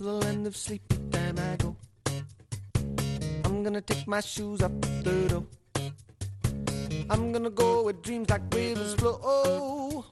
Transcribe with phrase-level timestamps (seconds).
[0.00, 1.76] till the end of sleepy time I go.
[3.44, 4.72] I'm gonna take my shoes up
[5.04, 5.44] the door.
[7.10, 9.20] I'm gonna go with dreams like rivers flow.
[9.22, 10.04] Oh,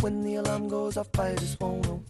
[0.00, 2.02] when the alarm goes off, I just won't know.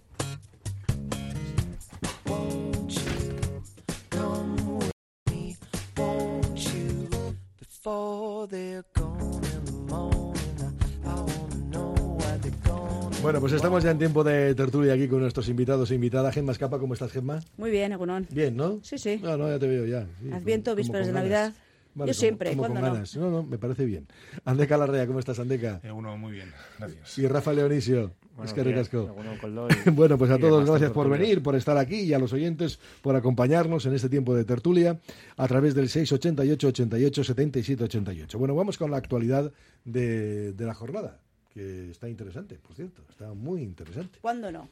[13.36, 16.34] Bueno, pues estamos ya en tiempo de tertulia aquí con nuestros invitados e invitadas.
[16.34, 17.40] Gemma Escapa, ¿cómo estás, Gemma?
[17.58, 18.26] Muy bien, Egunon.
[18.30, 18.78] Bien, ¿no?
[18.82, 19.20] Sí, sí.
[19.22, 20.06] No, no, ya te veo ya.
[20.22, 21.30] sí, Adviento, vísperas de ganas.
[21.30, 21.54] Navidad.
[21.94, 22.94] Vale, Yo como- siempre, como con ¿cuándo no?
[22.94, 23.16] ganas.
[23.16, 24.06] No, no, me parece bien.
[24.46, 25.80] Andeca Larrea, ¿cómo estás, Andeca?
[25.84, 27.18] Eh, uno muy bien, gracias.
[27.18, 28.12] Y Rafa Leonisio.
[28.36, 28.98] Buenos es que
[29.86, 32.78] y- Bueno, pues a todos gracias por venir, por estar aquí y a los oyentes
[33.02, 34.98] por acompañarnos en este tiempo de tertulia
[35.36, 38.38] a través del 688 88 77 88.
[38.38, 39.52] Bueno, vamos con la actualidad
[39.86, 41.18] de, de la jornada,
[41.56, 44.18] que está interesante, por cierto, está muy interesante.
[44.20, 44.68] ¿Cuándo no?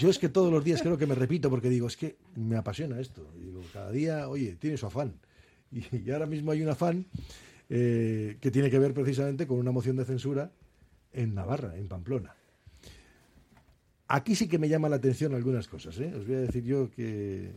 [0.00, 2.56] Yo es que todos los días creo que me repito porque digo, es que me
[2.56, 3.30] apasiona esto.
[3.36, 5.14] Y digo, cada día, oye, tiene su afán.
[5.74, 7.06] Y, y ahora mismo hay un afán
[7.70, 10.50] eh, que tiene que ver precisamente con una moción de censura
[11.14, 12.34] en Navarra, en Pamplona.
[14.08, 15.98] Aquí sí que me llama la atención algunas cosas.
[15.98, 16.12] ¿eh?
[16.14, 17.52] Os voy a decir yo que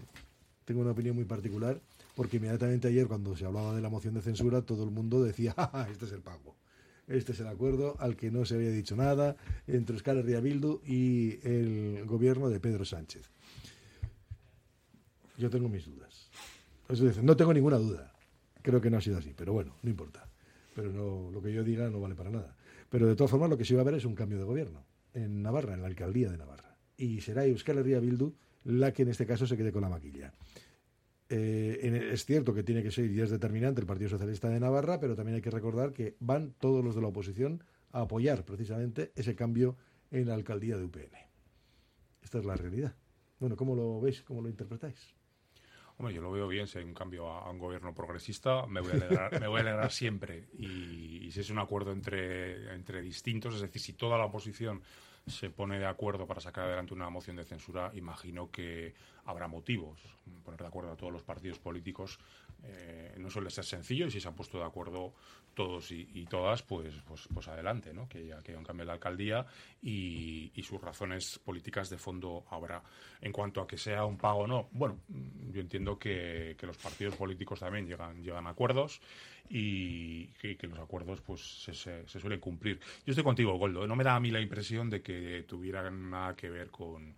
[0.63, 1.81] tengo una opinión muy particular,
[2.15, 5.53] porque inmediatamente ayer cuando se hablaba de la moción de censura, todo el mundo decía,
[5.57, 6.55] "Ja, ja, este es el pago.
[7.07, 9.35] Este es el acuerdo al que no se había dicho nada
[9.67, 13.29] entre Euskal Herria Bildu y el gobierno de Pedro Sánchez.
[15.37, 16.29] Yo tengo mis dudas.
[17.21, 18.11] No tengo ninguna duda.
[18.61, 20.27] Creo que no ha sido así, pero bueno, no importa.
[20.73, 22.55] Pero no, lo que yo diga no vale para nada.
[22.89, 24.83] Pero de todas formas, lo que sí va a haber es un cambio de gobierno
[25.13, 26.75] en Navarra, en la alcaldía de Navarra.
[26.97, 30.33] Y será Euskal Herria Bildu la que en este caso se quede con la maquilla.
[31.37, 34.99] Eh, es cierto que tiene que ser y es determinante el Partido Socialista de Navarra,
[35.01, 39.11] pero también hay que recordar que van todos los de la oposición a apoyar precisamente
[39.15, 39.75] ese cambio
[40.11, 41.11] en la alcaldía de UPN.
[42.21, 42.95] Esta es la realidad.
[43.39, 44.21] Bueno, ¿cómo lo veis?
[44.21, 45.13] ¿Cómo lo interpretáis?
[45.97, 48.79] Hombre, yo lo veo bien, si hay un cambio a, a un gobierno progresista, me
[48.79, 50.47] voy a alegrar, me voy a alegrar siempre.
[50.57, 54.81] Y, y si es un acuerdo entre, entre distintos, es decir, si toda la oposición
[55.27, 58.93] se pone de acuerdo para sacar adelante una moción de censura, imagino que
[59.25, 59.99] habrá motivos.
[60.43, 62.19] Poner de acuerdo a todos los partidos políticos
[62.63, 65.13] eh, no suele ser sencillo y si se han puesto de acuerdo
[65.53, 68.09] todos y, todas, pues, pues, pues adelante, ¿no?
[68.09, 69.45] que, que haya un cambio la alcaldía
[69.81, 72.83] y, sus razones políticas de fondo habrá.
[73.21, 74.99] En cuanto a que sea un pago o no, bueno,
[75.53, 78.99] yo entiendo que, que los partidos políticos también llegan, llegan a acuerdos
[79.47, 82.79] y que, que los acuerdos pues se, se- se suelen cumplir.
[83.05, 83.87] Yo estoy contigo, Goldo, ¿eh?
[83.87, 87.15] no me da a mí la impresión de que tuvieran nada que ver con,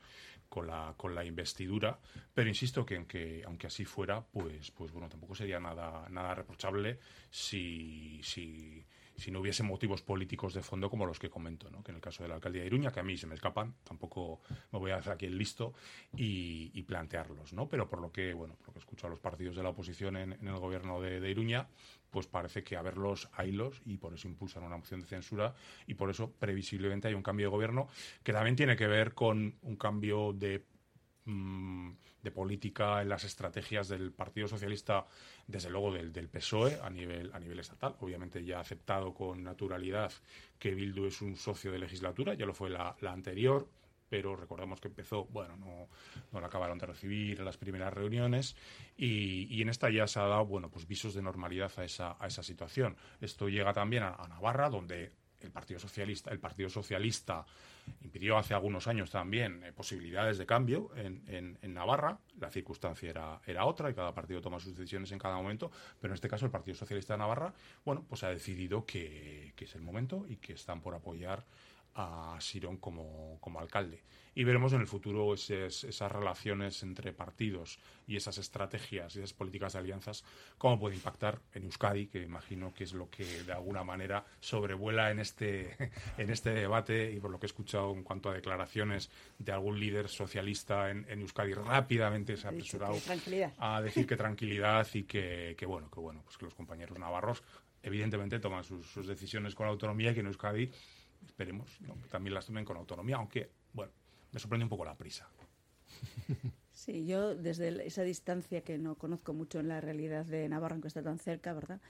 [0.49, 1.99] con la, con la investidura,
[2.33, 6.99] pero insisto que aunque, aunque así fuera, pues, pues bueno, tampoco sería nada, nada reprochable
[7.29, 8.85] si, si,
[9.17, 12.23] si no hubiese motivos políticos de fondo como los que comento, que en el caso
[12.23, 14.41] de la alcaldía de Iruña, que a mí se me escapan, tampoco
[14.71, 15.73] me voy a hacer aquí el listo
[16.15, 17.67] y, plantearlos, ¿no?
[17.67, 20.15] Pero por lo que, bueno, por lo que escucho a los partidos de la oposición
[20.15, 21.67] en, el gobierno de, de Iruña,
[22.09, 25.53] pues parece que a verlos haylos y por eso impulsan una moción de censura
[25.85, 27.89] y por eso previsiblemente hay un cambio de gobierno
[28.23, 30.63] que también tiene que ver con un cambio de
[31.27, 31.91] mm,
[32.23, 35.05] de política en las estrategias del Partido Socialista,
[35.45, 37.95] desde luego del, del PSOE a nivel, a nivel estatal.
[37.99, 40.11] Obviamente ya ha aceptado con naturalidad
[40.57, 43.67] que Bildu es un socio de legislatura, ya lo fue la, la anterior,
[44.09, 45.89] pero recordamos que empezó, bueno, no,
[46.31, 48.55] no la acabaron de recibir en las primeras reuniones
[48.95, 52.15] y, y en esta ya se ha dado, bueno, pues visos de normalidad a esa,
[52.19, 52.95] a esa situación.
[53.19, 55.11] Esto llega también a, a Navarra, donde
[55.41, 57.45] el Partido Socialista, el Partido Socialista
[58.01, 62.19] impidió hace algunos años también eh, posibilidades de cambio en, en- Navarra.
[62.39, 63.09] La circunstancia
[63.45, 66.45] era, otra y cada partido toma sus decisiones en cada momento, pero en este caso
[66.45, 67.53] el Partido Socialista de Navarra,
[67.85, 71.45] bueno, pues ha decidido que es el momento y que están por apoyar
[71.97, 74.03] a Sirón como, como alcalde.
[74.35, 79.33] Y veremos en el futuro esas, esas relaciones entre partidos y esas estrategias y esas
[79.33, 80.23] políticas de alianzas,
[80.59, 85.09] cómo puede impactar en Euskadi, que imagino que es lo que de alguna manera sobrevuela
[85.09, 85.75] en este,
[86.19, 89.09] en este debate y por lo que he escuchado en cuanto a declaraciones
[89.39, 92.95] de algún líder socialista en, en Euskadi, rápidamente se ha apresurado
[93.57, 97.41] a decir que tranquilidad y que, que bueno, que bueno, pues que los compañeros navarros
[97.81, 100.69] evidentemente toman sus, sus decisiones con autonomía y que en Euskadi
[101.25, 101.99] esperemos ¿no?
[102.01, 103.91] que también las tomen con autonomía, aunque bueno,
[104.31, 105.29] me sorprende un poco la prisa.
[106.71, 110.89] Sí, yo desde esa distancia que no conozco mucho en la realidad de Navarra, aunque
[110.89, 111.81] está tan cerca, ¿verdad?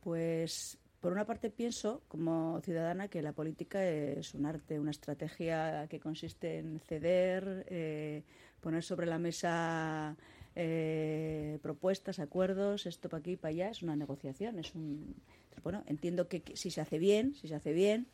[0.00, 5.88] Pues por una parte pienso como ciudadana que la política es un arte, una estrategia
[5.88, 8.22] que consiste en ceder, eh,
[8.60, 10.16] poner sobre la mesa
[10.54, 15.16] eh, propuestas, acuerdos, esto para aquí, para allá, es una negociación, es un
[15.62, 18.06] bueno, entiendo que si se hace bien, si se hace bien,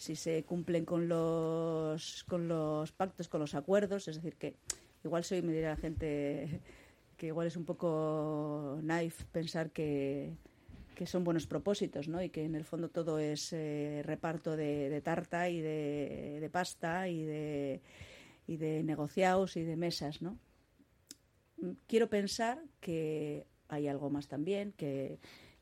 [0.00, 4.56] si se cumplen con los con los pactos, con los acuerdos, es decir que
[5.04, 6.62] igual soy, me dirá la gente
[7.18, 10.32] que igual es un poco naif pensar que,
[10.94, 12.22] que son buenos propósitos, ¿no?
[12.22, 17.06] Y que en el fondo todo es eh, reparto de, tarta y de, de, pasta
[17.10, 17.82] y de,
[18.46, 20.38] y de negociados y de mesas, ¿no?
[21.86, 25.18] Quiero pensar que hay algo más también, que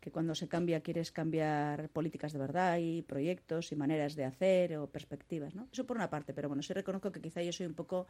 [0.09, 4.79] que cuando se cambia quieres cambiar políticas de verdad y proyectos y maneras de hacer
[4.79, 5.69] o perspectivas, ¿no?
[5.71, 8.07] Eso por una parte, pero bueno, sí reconozco que quizá yo soy un poco,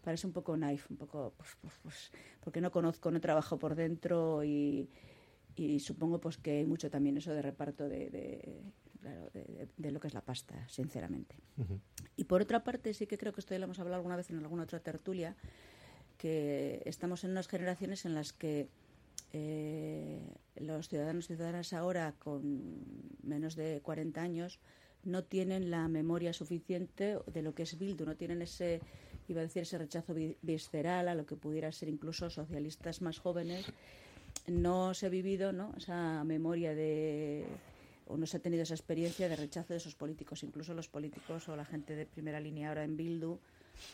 [0.00, 3.74] parece un poco naif, un poco, pues, pues, pues porque no conozco, no trabajo por
[3.74, 4.88] dentro y,
[5.56, 10.06] y, supongo pues que hay mucho también eso de reparto de, de, de, lo que
[10.06, 11.34] es la pasta, sinceramente.
[12.16, 14.30] Y por otra parte, sí que creo que esto ya lo hemos hablado alguna vez
[14.30, 15.34] en alguna otra tertulia,
[16.16, 18.68] que estamos en unas generaciones en las que
[19.32, 20.20] eh,
[20.56, 22.84] los ciudadanos y ciudadanas ahora con
[23.22, 24.60] menos de 40 años
[25.04, 28.80] no tienen la memoria suficiente de lo que es Bildu, no tienen ese,
[29.28, 33.66] iba a decir, ese rechazo visceral a lo que pudiera ser incluso socialistas más jóvenes.
[34.46, 35.72] No se ha vivido ¿no?
[35.76, 37.44] esa memoria de
[38.06, 41.48] o no se ha tenido esa experiencia de rechazo de esos políticos, incluso los políticos
[41.48, 43.38] o la gente de primera línea ahora en Bildu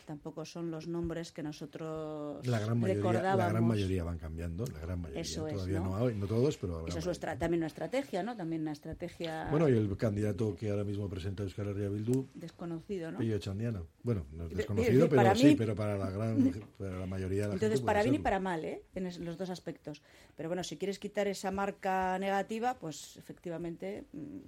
[0.05, 3.37] tampoco son los nombres que nosotros la gran mayoría, recordábamos.
[3.37, 5.21] La gran mayoría van cambiando, la gran mayoría.
[5.21, 5.99] Eso Todavía ¿no?
[5.99, 6.87] no, no todos, pero...
[6.87, 8.35] Eso es también una estrategia, ¿no?
[8.35, 9.47] También una estrategia...
[9.49, 12.27] Bueno, y el candidato que ahora mismo presenta Euskal Herria Bildu...
[12.33, 13.19] Desconocido, ¿no?
[13.19, 13.87] Pillo Chandiano.
[14.03, 17.53] Bueno, no es desconocido, pero sí, pero para la gran para la mayoría de la
[17.53, 18.21] Entonces, gente para bien serlo.
[18.21, 18.83] y para mal, ¿eh?
[18.95, 20.01] En los dos aspectos.
[20.35, 24.39] Pero bueno, si quieres quitar esa marca negativa, pues efectivamente mm,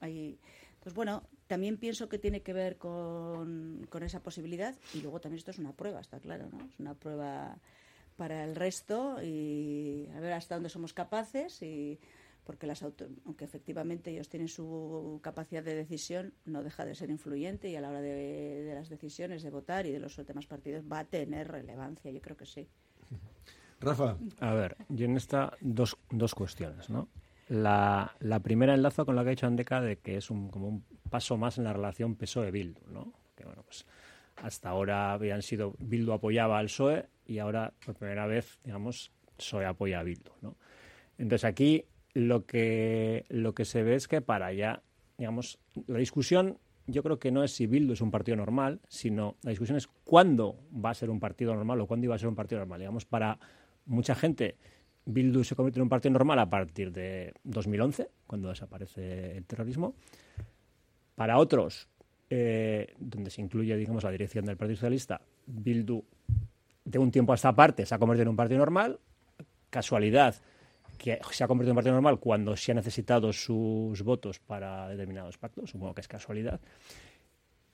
[0.00, 0.38] hay...
[0.80, 5.38] Pues bueno, también pienso que tiene que ver con, con, esa posibilidad y luego también
[5.38, 6.64] esto es una prueba, está claro, ¿no?
[6.66, 7.58] Es una prueba
[8.16, 11.98] para el resto y a ver hasta dónde somos capaces y
[12.44, 17.10] porque las auto, aunque efectivamente ellos tienen su capacidad de decisión, no deja de ser
[17.10, 20.46] influyente y a la hora de, de las decisiones de votar y de los demás
[20.46, 22.68] partidos va a tener relevancia, yo creo que sí.
[23.80, 24.16] Rafa.
[24.40, 27.08] A ver, yo en esta dos, dos cuestiones, ¿no?
[27.48, 30.68] La, la, primera enlazo con lo que ha dicho Andeca de que es un, como
[30.68, 33.12] un paso más en la relación PSOE-Bildu, ¿no?
[33.36, 33.86] Que bueno, pues
[34.42, 39.64] hasta ahora habían sido Bildu apoyaba al PSOE y ahora por primera vez, digamos, PSOE
[39.64, 40.56] apoya a Bildu, ¿no?
[41.18, 41.84] Entonces aquí
[42.14, 44.82] lo que lo que se ve es que para allá,
[45.16, 49.36] digamos, la discusión yo creo que no es si Bildu es un partido normal, sino
[49.42, 52.28] la discusión es cuándo va a ser un partido normal o cuándo iba a ser
[52.28, 52.80] un partido normal.
[52.80, 53.38] Digamos, para
[53.86, 54.56] mucha gente
[55.06, 59.94] Bildu se convierte en un partido normal a partir de 2011, cuando desaparece el terrorismo.
[61.14, 61.88] Para otros,
[62.28, 66.02] eh, donde se incluye, digamos, la dirección del Partido Socialista, Bildu,
[66.84, 67.54] de un tiempo a esta
[67.84, 68.98] se ha convertido en un partido normal.
[69.70, 70.36] Casualidad
[70.98, 74.88] que se ha convertido en un partido normal cuando se han necesitado sus votos para
[74.88, 76.60] determinados pactos, supongo que es casualidad.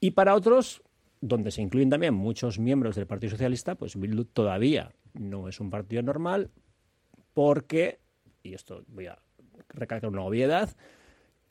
[0.01, 0.83] Y para otros,
[1.21, 5.71] donde se incluyen también muchos miembros del Partido Socialista, pues Bildu todavía no es un
[5.71, 6.51] partido normal,
[7.35, 7.99] porque,
[8.43, 9.19] y esto voy a
[9.69, 10.71] recalcar una obviedad,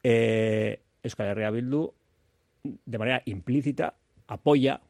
[0.03, 1.93] eh, Euskal Herria Bildu
[2.63, 3.95] de manera implícita
[4.27, 4.81] apoya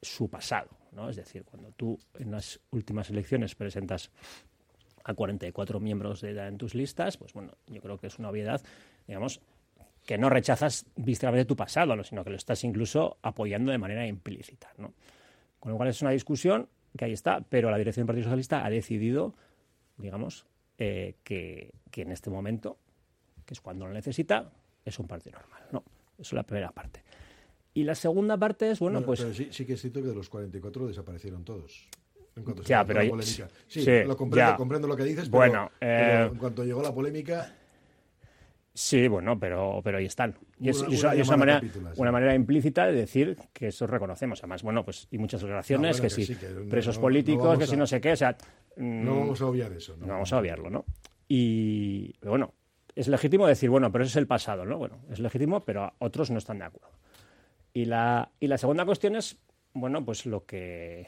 [0.00, 1.08] su pasado, ¿no?
[1.08, 4.10] Es decir, cuando tú en las últimas elecciones presentas
[5.04, 8.30] a 44 miembros de edad en tus listas, pues bueno, yo creo que es una
[8.30, 8.62] obviedad,
[9.06, 9.40] digamos,
[10.06, 12.04] que no rechazas visceralmente tu pasado, ¿no?
[12.04, 14.94] sino que lo estás incluso apoyando de manera implícita, ¿no?
[15.60, 18.64] Con lo cual es una discusión que ahí está, pero la dirección del Partido Socialista
[18.64, 19.34] ha decidido,
[19.96, 20.46] digamos,
[20.78, 22.78] eh, que, que, en este momento,
[23.46, 24.52] que es cuando lo necesita,
[24.84, 25.62] es un partido normal.
[25.72, 25.84] No,
[26.18, 27.02] eso es la primera parte.
[27.74, 29.20] Y la segunda parte es, bueno, bueno pues...
[29.20, 31.88] Pero sí, sí, que es cierto que de los 44 desaparecieron todos.
[32.36, 33.48] En cuanto ya, se pero la polémica.
[33.66, 34.56] Sí, sí, lo comprendo, ya.
[34.56, 36.26] comprendo, lo que dices, pero, bueno, pero eh...
[36.26, 37.56] en cuanto llegó la polémica...
[38.74, 40.34] Sí, bueno, pero, pero ahí están.
[40.58, 42.92] Y es, Una- y es- una y es una, llamada manera, una manera implícita de
[42.92, 44.40] decir que eso reconocemos.
[44.40, 47.58] Además, bueno, pues y muchas No, bueno, que, que si sí, que presos no- políticos,
[47.58, 48.36] que si a- no sé qué, o sea...
[48.76, 49.94] No mm, vamos a obviar eso.
[49.98, 50.86] no vamos a obviarlo, ¿no?
[51.28, 52.54] Y pero bueno,
[52.94, 54.78] es legítimo decir, bueno, pero eso es el pasado, ¿no?
[54.78, 56.96] Bueno, es legítimo, pero otros no están de acuerdo.
[57.74, 59.38] Y la, y la segunda cuestión es,
[59.74, 61.06] bueno, pues lo que,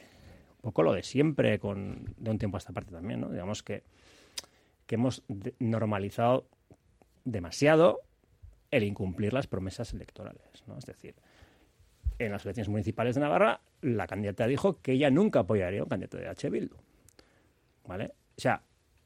[0.57, 3.29] un poco lo de siempre, con, de un tiempo a esta parte también, ¿no?
[3.29, 3.83] Digamos que,
[4.85, 5.23] que hemos
[5.59, 6.47] normalizado
[7.25, 7.99] demasiado
[8.71, 10.77] el incumplir las promesas electorales, ¿no?
[10.77, 11.15] Es decir,
[12.19, 15.89] en las elecciones municipales de Navarra, la candidata dijo que ella nunca apoyaría a un
[15.89, 16.49] candidato de H.
[16.49, 16.75] Bildu.
[17.87, 18.13] ¿Vale?
[18.37, 18.61] O sea,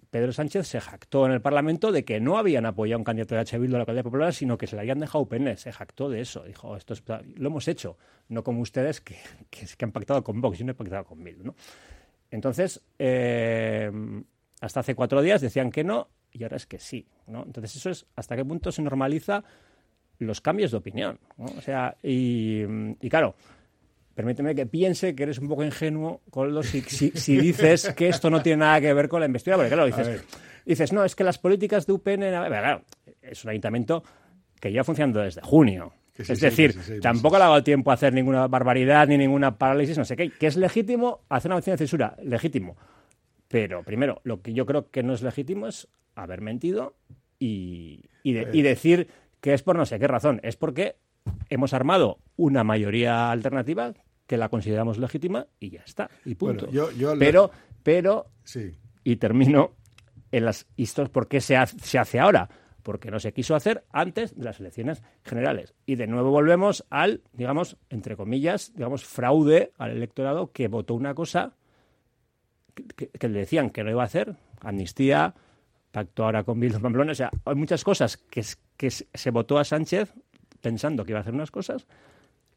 [0.09, 3.35] Pedro Sánchez se jactó en el Parlamento de que no habían apoyado a un candidato
[3.35, 3.57] de H.
[3.59, 5.57] Bildu a la alcaldía popular, sino que se le habían dejado UPN.
[5.57, 6.43] Se jactó de eso.
[6.43, 7.03] Dijo, esto es-
[7.35, 7.97] lo hemos hecho,
[8.29, 9.17] no como ustedes que,
[9.49, 11.55] que, que han pactado con Vox, yo no he pactado con Bildu, ¿no?
[12.31, 13.91] Entonces, eh,
[14.61, 17.43] hasta hace cuatro días decían que no y ahora es que sí, ¿no?
[17.43, 19.43] Entonces, eso es hasta qué punto se normaliza
[20.19, 21.45] los cambios de opinión, ¿no?
[21.45, 22.63] O sea, y,
[23.01, 23.35] y claro,
[24.19, 28.29] permíteme que piense que eres un poco ingenuo, Coldo, si, si, si dices que esto
[28.29, 29.57] no tiene nada que ver con la investidura.
[29.57, 30.25] Porque claro, dices,
[30.65, 32.19] dices no, es que las políticas de UPN...
[32.19, 32.81] claro,
[33.21, 34.03] es un ayuntamiento
[34.59, 35.93] que lleva funcionando desde junio.
[36.17, 39.07] Sí, es decir, que sí, sí, tampoco le ha dado tiempo a hacer ninguna barbaridad
[39.07, 40.31] ni ninguna parálisis, no sé qué.
[40.31, 42.75] Que es legítimo hacer una moción de censura, legítimo.
[43.49, 46.95] Pero primero, lo que yo creo que no es legítimo es haber mentido
[47.39, 49.09] y, y de- y decir
[49.41, 50.39] que es por no sé qué razón.
[50.43, 50.95] Es porque
[51.49, 53.93] hemos armado una mayoría alternativa
[54.27, 56.09] que la consideramos legítima y ya está.
[56.25, 56.65] Y punto.
[56.67, 57.51] Bueno, yo- yo la- pero,
[57.83, 58.77] pero Sí.
[59.03, 59.71] y termino
[60.31, 61.09] en las historias.
[61.11, 62.49] ¿Por qué se hace, se hace ahora?
[62.83, 65.73] Porque no se quiso hacer antes de las elecciones generales.
[65.85, 71.13] Y de nuevo volvemos al, digamos, entre comillas, digamos, fraude al electorado que votó una
[71.15, 71.55] cosa
[72.95, 75.33] que, le decían que no iba a hacer, amnistía,
[75.91, 77.11] pacto ahora con Bildu Pamplona.
[77.11, 78.43] O sea, hay muchas cosas que,
[78.91, 80.13] se votó a Sánchez
[80.61, 81.85] pensando que iba a hacer unas cosas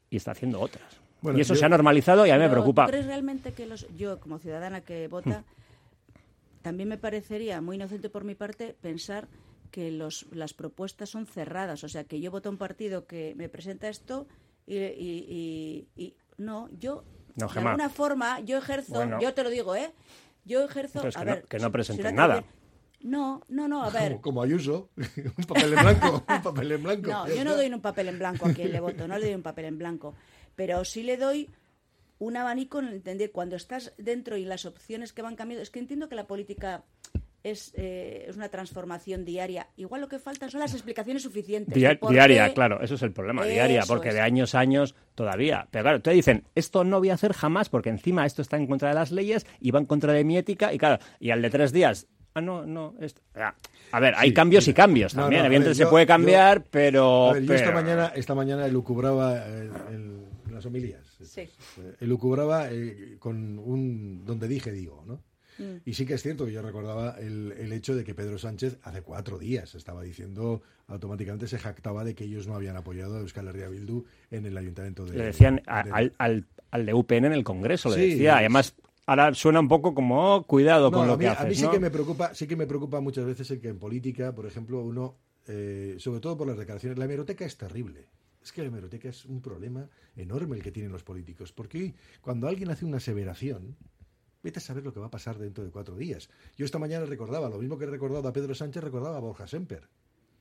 [0.09, 0.85] y está haciendo otras.
[1.21, 2.85] Bueno, y eso yo- se ha normalizado y a mí me preocupa.
[2.85, 5.43] ¿tú crees realmente que los, yo, como ciudadana que vota,
[6.61, 9.27] también me parecería muy inocente por mi parte pensar
[9.71, 11.83] que los, las propuestas son cerradas?
[11.83, 14.27] O sea, que yo voto a un partido que me presenta esto
[14.67, 17.03] y, y- y- y- no, yo
[17.35, 19.19] No, de alguna forma yo ejerzo, Bueno.
[19.19, 19.91] yo te lo digo, ¿eh?
[20.45, 22.43] Yo ejerzo, a que no- ver, que no presenten si nada.
[23.01, 24.11] No, no, no, a ver.
[24.13, 27.09] Como, como Ayuso, un papel en blanco, un papel en blanco.
[27.11, 29.35] No, yo no doy un papel en blanco a quien le voto, no le doy
[29.35, 30.15] un papel en blanco,
[30.55, 31.49] pero sí le doy
[32.19, 35.61] un abanico en entender cuando estás dentro y las opciones que van cambiando.
[35.63, 36.83] Es que entiendo que la política
[37.43, 39.67] es, eh, es una transformación diaria.
[39.75, 41.73] Igual lo que faltan son las explicaciones suficientes.
[41.75, 44.15] Diaria, qué- claro, eso es el problema, diaria, Eso porque es.
[44.15, 45.67] de años a años todavía.
[45.71, 48.67] Pero claro, te dicen, esto no voy a hacer jamás, porque encima esto está en
[48.67, 51.41] contra de las leyes y va en contra de mi ética, y claro, y al
[51.41, 53.53] de tres días, ah, no, no, esto- ah,
[53.91, 56.63] a ver, hay Sí, cambios y cambios No, también, no, evidentemente se puede yo- cambiar,
[56.71, 57.29] pero...
[57.29, 59.43] A ver, yo esta mañana, esta mañana elucubraba
[60.49, 61.01] las homilías.
[61.23, 61.41] Sí.
[61.41, 61.49] Eh,
[62.01, 65.19] Elucubraba eh, con un donde dije digo, ¿no?
[65.57, 65.77] Mm.
[65.85, 68.77] Y sí que es cierto que yo recordaba el, el hecho de que Pedro Sánchez
[68.83, 73.19] hace cuatro días estaba diciendo, automáticamente se jactaba de que ellos no habían apoyado a
[73.21, 75.17] Euskal Herria Bildu en el ayuntamiento de...
[75.17, 78.37] Le decían a- de- al, al, al de UPN en el Congreso, le Sí, decía.
[78.37, 81.31] Además, ahora suena un poco como, oh, cuidado No, con lo a mí, que a
[81.33, 81.71] haces, mí sí ¿no?
[81.71, 84.81] que me preocupa, sí que me preocupa muchas veces el que en política, por ejemplo,
[84.81, 85.15] uno,
[85.47, 88.07] eh, sobre todo por las declaraciones, la hemeroteca es terrible.
[88.41, 92.47] Es que la hemeroteca es un problema enorme el que tienen los políticos, porque cuando
[92.49, 93.77] alguien hace una aseveración,
[94.43, 96.29] vete a saber lo que va a pasar dentro de cuatro días.
[96.57, 99.47] Yo esta mañana recordaba, lo mismo que he recordado a Pedro Sánchez, recordaba a Borja
[99.47, 99.87] Semper.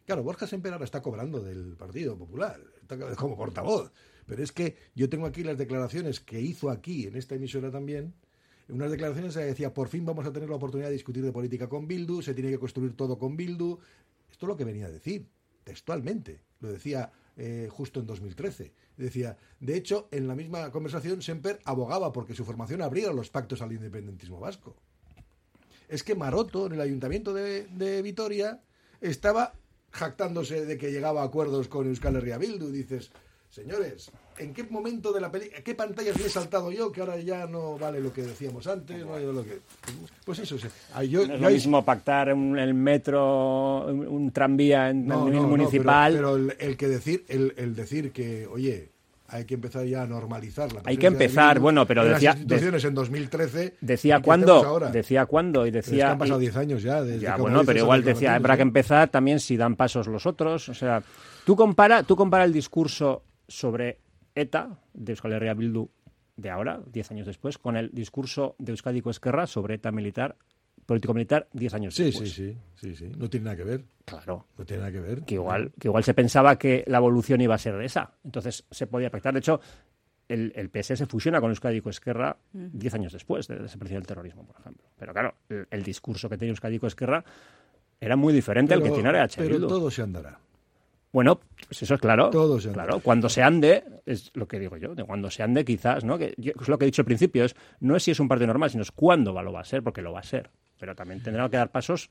[0.05, 3.93] Claro, Borja Semper ahora está cobrando del Partido Popular, está como portavoz.
[4.27, 8.15] Pero es que yo tengo aquí las declaraciones que hizo aquí, en esta emisora también,
[8.69, 11.69] unas declaraciones que decía, por fin vamos a tener la oportunidad de discutir de política
[11.69, 13.79] con Bildu, se tiene que construir todo con Bildu.
[14.31, 15.29] Esto es lo que venía a decir,
[15.65, 16.41] textualmente.
[16.61, 18.73] Lo decía eh, justo en 2013.
[18.97, 23.63] Decía, de hecho, en la misma conversación, Semper abogaba porque su formación abriera los pactos
[23.63, 24.77] al independentismo vasco.
[25.89, 28.63] Es que Maroto, en el ayuntamiento de, Vitoria,
[29.01, 29.55] estaba
[29.91, 32.71] jactándose de que llegaba a acuerdos con Euskal Herria Bildu.
[32.71, 33.11] Dices,
[33.53, 37.19] señores, ¿en qué momento de la película, qué pantallas me he saltado yo que ahora
[37.21, 38.99] ya no vale lo que decíamos antes?
[39.05, 39.59] No vale lo que...
[40.25, 40.69] Pues eso, sí.
[40.95, 45.07] Ah, yo, No es lo ahí- mismo pactar un, el metro, un, un tranvía en
[45.07, 46.15] no, municipal.
[46.15, 48.89] pero, pero el, el que decir, el, el decir que, oye,
[49.29, 52.31] hay que empezar ya a normalizar la Hay que de empezar, bueno, pero en decía-
[52.31, 56.11] las instituciones en 2013 Decía cuándo, decía cuándo y Pero es que decía...
[56.13, 57.03] han pasado y- 10 años ya.
[57.03, 60.71] Desde Ya, bueno, pero igual decía, habrá que empezar también si dan pasos los otros.
[60.71, 61.03] O sea,
[61.45, 63.99] tú compara, tú compara el discurso sobre
[64.35, 65.89] ETA de Euskal Herria Bildu
[66.37, 70.37] de ahora, 10 años después, con el discurso de Euskadi Esquerra sobre ETA militar,
[70.87, 72.33] político-militar, 10 años Sí, después.
[72.33, 73.13] sí, sí, sí, sí.
[73.17, 73.85] No tiene nada que ver.
[74.05, 74.47] Claro.
[74.59, 75.23] No tiene nada que ver.
[75.25, 78.15] Que igual, que igual se pensaba que la evolución iba a ser de esa.
[78.25, 79.35] Entonces se podía pactar.
[79.35, 79.61] De hecho,
[80.29, 84.45] el, el PS se fusiona con Euskadi Esquerra 10 años después de desaparición del terrorismo,
[84.47, 84.89] por ejemplo.
[84.99, 87.23] Pero claro, el, el discurso que tenía Euskadi Esquerra
[88.01, 89.41] era muy diferente al que tiene ahora H.
[89.41, 90.41] Pero todo se andará.
[91.13, 92.31] Bueno, pues eso es claro.
[92.31, 95.65] Todo se claro, cuando se ande, es lo que digo yo, de cuando se ande
[95.65, 96.17] quizás, ¿no?
[96.19, 98.29] Que yo- es lo que he dicho al principio, es no es si es un
[98.29, 100.51] partido normal, sino es cuándo va, lo va a ser, porque lo va a ser.
[100.81, 102.09] Pero también tendrá que dar pasos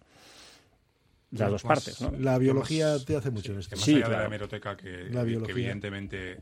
[1.31, 2.11] de las dos Más- partes, ¿no?
[2.19, 3.69] La biología más- te hace mucho en esto.
[3.71, 4.19] Que más Sí, allá de claro.
[4.21, 6.37] la hemeroteca, que, La que evidentemente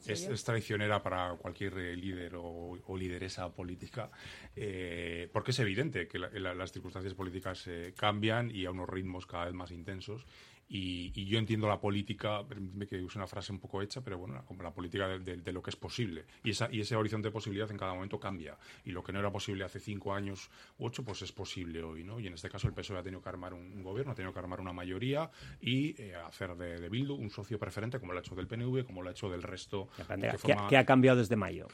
[0.00, 4.10] Sí, es, sí, es traicionera para cualquier líder o, o lideresa política,
[4.54, 8.88] eh, porque es evidente que la- la- las circunstancias políticas eh, cambian y a unos
[8.88, 10.26] ritmos cada vez más intensos.
[10.68, 14.18] Y, y yo entiendo la política, permíteme que use una frase un poco hecha, pero
[14.18, 16.24] bueno, como la política de, de- de lo que es posible.
[16.42, 18.56] Y, esa, y ese horizonte de posibilidad en cada momento cambia.
[18.84, 22.02] Y lo que no era posible hace cinco años u ocho, pues es posible hoy.
[22.02, 22.18] ¿no?
[22.18, 24.32] Y en este caso el PSOE ha tenido que armar un, un gobierno, ha tenido
[24.32, 25.30] que armar una mayoría
[25.60, 28.84] y eh, hacer de, de Bildu un socio preferente, como lo ha hecho del PNV,
[28.84, 29.88] como lo ha hecho del resto.
[29.98, 31.68] Depende, que ¿Qué, forma- qué ha cambiado desde mayo?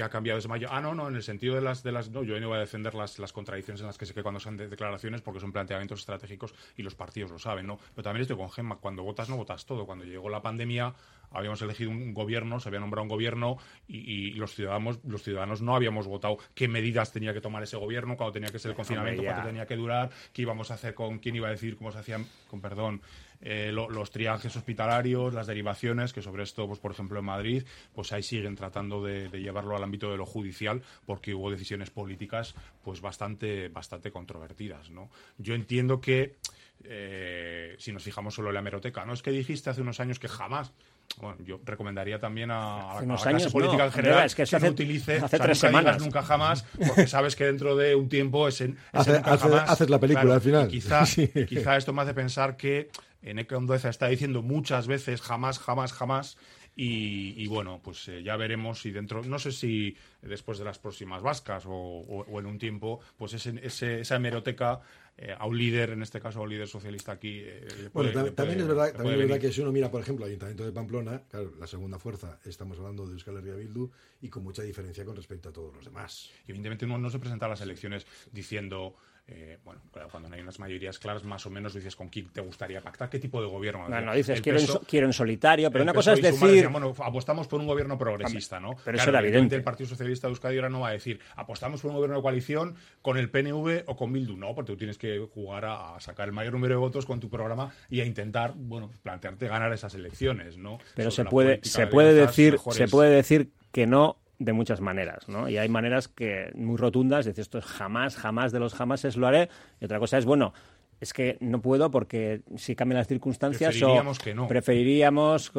[0.00, 0.68] Que ha cambiado desde mayo.
[0.70, 1.82] Ah, no, no, en el sentido de las.
[1.82, 4.14] De las no, yo no voy a defender las, las contradicciones en las que sé
[4.14, 7.78] que cuando son de declaraciones, porque son planteamientos estratégicos y los partidos lo saben, ¿no?
[7.94, 9.84] Pero también estoy con Gemma, cuando votas no votas todo.
[9.84, 10.94] Cuando llegó la pandemia,
[11.30, 13.56] habíamos elegido un gobierno, se había nombrado un gobierno
[13.88, 17.76] y, y los ciudadanos los ciudadanos no habíamos votado qué medidas tenía que tomar ese
[17.76, 20.94] gobierno, cuando tenía que ser el confinamiento, cuánto tenía que durar, qué íbamos a hacer
[20.94, 23.00] con quién iba a decir, cómo se hacían, con perdón,
[23.42, 27.64] eh, lo- los triajes hospitalarios, las derivaciones, que sobre esto, pues por ejemplo en Madrid,
[27.94, 31.90] pues ahí siguen tratando de, de llevarlo al ámbito de lo judicial, porque hubo decisiones
[31.90, 35.10] políticas pues bastante, bastante controvertidas, ¿no?
[35.38, 36.36] Yo entiendo que
[36.84, 40.18] eh, si nos fijamos solo en la hemeroteca, no es que dijiste hace unos años
[40.18, 40.72] que jamás.
[41.18, 44.42] Bueno, yo recomendaría también a, a la clase años política no, en general es que
[44.42, 46.02] no hace- utilice, hace o sea, tres nunca digas semanas.
[46.02, 49.68] nunca jamás, porque sabes que dentro de un tiempo ese, ese Hace- nunca hace- jamás-
[49.70, 50.68] haces la película al final.
[50.68, 51.28] Quizá, Sí.
[51.48, 52.90] quizá esto me hace pensar que
[53.22, 56.38] Eneca Andueza está diciendo muchas veces jamás, jamás, jamás.
[56.82, 60.78] Y, y bueno, pues eh, ya veremos si dentro, no sé si después de las
[60.78, 64.80] próximas vascas o, o- o en un tiempo, pues ese, ese- esa hemeroteca
[65.18, 67.40] eh, a un líder, en este caso a un líder socialista aquí.
[67.42, 70.00] eh, puede- Bueno, también, puede- es verdad, también es verdad que si uno mira, por
[70.00, 73.90] ejemplo, el Ayuntamiento de Pamplona, claro, la segunda fuerza, estamos hablando de Euskal Herria Bildu,
[74.22, 76.30] y con mucha diferencia con respecto a todos los demás.
[76.46, 78.96] Y evidentemente uno no se presenta a las elecciones diciendo,
[79.28, 82.28] eh, bueno, claro, cuando no hay unas mayorías claras, más o menos dices con quién
[82.30, 83.88] te gustaría pactar, qué tipo de gobierno.
[83.88, 86.48] No, dices, quiero en, so- quiero en solitario, pero una cosa es decir...
[86.48, 88.74] decían, bueno, apostamos por un gobierno progresista, ¿no?
[88.84, 89.54] pero eso era evidente.
[89.56, 92.22] El Partido Socialista de Euskadi ahora no va a decir, apostamos por un gobierno de
[92.22, 94.36] coalición con el PNV o con Bildu.
[94.36, 97.20] No, porque tú tienes que jugar a, a sacar el mayor número de votos con
[97.20, 100.78] tu programa y a intentar, bueno, plantearte ganar esas elecciones, ¿no?
[100.94, 102.76] Pero Sobre se puede, se de puede decir, mejores.
[102.78, 105.48] se puede decir que no de muchas maneras, ¿no?
[105.48, 109.26] Y hay maneras que muy rotundas, decir esto es jamás, jamás de los jamases lo
[109.26, 109.50] haré.
[109.80, 110.54] Y otra cosa es, bueno,
[110.98, 114.48] es que no puedo porque si cambian las circunstancias Preferiríamos o que no.
[114.48, 115.52] preferiríamos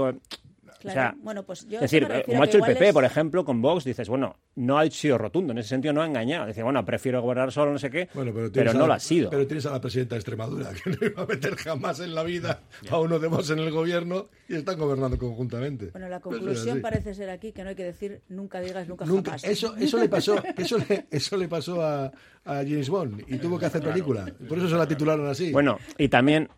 [0.82, 2.88] Claro, o sea, bueno, pues yo es decir, me refiero como ha hecho el PP,
[2.90, 6.02] es- por ejemplo, con Vox, dices, bueno, no ha sido rotundo, en ese sentido no
[6.02, 6.48] ha engañado.
[6.48, 9.30] Dice, bueno, prefiero gobernar solo, no sé qué, Bueno, pero, no lo ha sido.
[9.30, 12.24] Pero tienes a la presidenta de Extremadura, que no iba a meter jamás en la
[12.24, 15.88] vida a uno de vos en el gobierno y están gobernando conjuntamente.
[15.91, 19.32] Bueno, la conclusión parece ser aquí que no hay que decir nunca digas nunca, Nunca,
[19.32, 19.44] jamás.
[19.44, 23.58] eso, eso le pasó, eso le, eso le pasó a, a James Bond y tuvo
[23.60, 24.26] que hacer película.
[24.48, 25.52] Por eso se la titularon así.
[25.52, 26.50] Bueno, y también,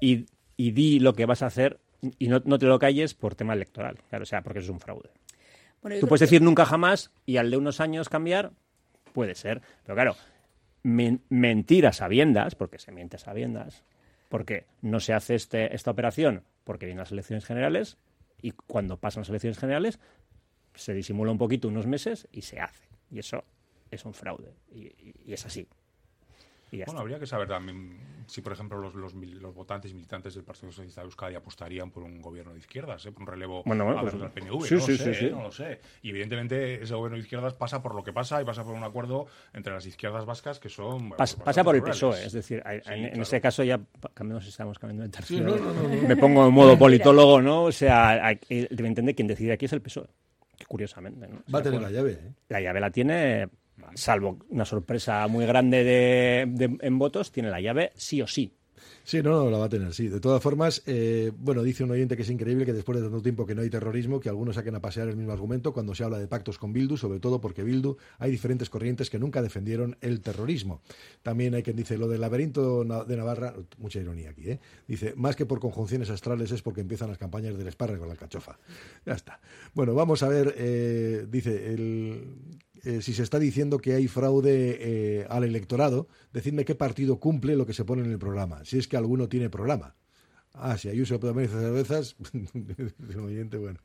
[0.00, 1.78] y, y di lo que vas a hacer
[2.18, 4.70] y no, no te lo calles por tema electoral, claro, o sea, porque eso es
[4.72, 5.10] un fraude.
[5.82, 8.52] Bueno, Tú puedes que- decir nunca jamás y al de unos años cambiar,
[9.12, 9.62] puede ser.
[9.84, 10.16] Pero claro,
[10.82, 13.84] men- mentir a sabiendas, porque se miente a sabiendas,
[14.28, 17.98] porque no se hace este, esta operación porque vienen las elecciones generales
[18.40, 19.98] y cuando pasan las elecciones generales
[20.74, 22.88] se disimula un poquito unos meses y se hace.
[23.10, 23.44] Y eso
[23.90, 24.54] es un fraude.
[24.70, 25.68] Y, y- y es así.
[26.72, 27.00] Y Bueno, está.
[27.02, 30.70] habría que saber también si, por ejemplo, los, los, los votantes y militantes del Partido
[30.72, 33.12] Socialista de Euskadi apostarían por un gobierno de izquierdas, ¿eh?
[33.12, 34.62] por un relevo Bueno, bueno, a pues- al PNV.
[34.64, 35.26] sí, no, sí, lo sé, sí, sí.
[35.26, 35.30] ¿eh?
[35.32, 35.80] no lo sé.
[36.00, 38.84] Y evidentemente ese gobierno de izquierdas pasa por lo que pasa y pasa por un
[38.84, 41.10] acuerdo entre las izquierdas vascas que son.
[41.10, 41.82] bueno, Pas- bastante pasa por el.
[41.82, 43.22] PSOE, es decir, hay- Sí, en, en claro.
[43.22, 43.78] ese caso ya
[44.14, 45.38] cambiamos, estamos cambiando de tercio.
[45.42, 46.08] no, no, no, no.
[46.08, 47.64] Me pongo en modo politólogo, ¿no?
[47.64, 50.06] O sea, hay- eh, debe entender quien decide aquí es el PSOE,
[50.56, 51.28] que curiosamente.
[51.28, 51.42] ¿no?
[51.54, 52.12] Va a tener la llave.
[52.12, 52.32] ¿eh?
[52.48, 53.48] la llave la tiene,
[53.94, 58.52] salvo una sorpresa muy grande de, de- en votos, tiene la llave sí o sí.
[59.04, 60.06] Sí, no, no, la va a tener, sí.
[60.06, 63.20] De todas formas, eh, bueno, dice un oyente que es increíble que después de tanto
[63.20, 66.04] tiempo que no hay terrorismo, que algunos saquen a pasear el mismo argumento cuando se
[66.04, 69.96] habla de pactos con Bildu, sobre todo porque Bildu hay diferentes corrientes que nunca defendieron
[70.02, 70.82] el terrorismo.
[71.22, 74.60] También hay quien dice lo del laberinto de Navarra, mucha ironía aquí, ¿eh?
[74.86, 78.12] Dice, más que por conjunciones astrales es porque empiezan las campañas del espárrago con la
[78.14, 78.56] alcachofa.
[79.04, 79.40] Ya está.
[79.74, 82.36] Bueno, vamos a ver, eh, dice, el,
[82.84, 87.56] eh, si se está diciendo que hay fraude eh, al electorado, decidme qué partido cumple
[87.56, 89.94] lo que se pone en el programa, si es que alguno tiene programa.
[90.54, 92.14] Ah, si Ayuso hace cervezas,
[93.58, 93.78] bueno.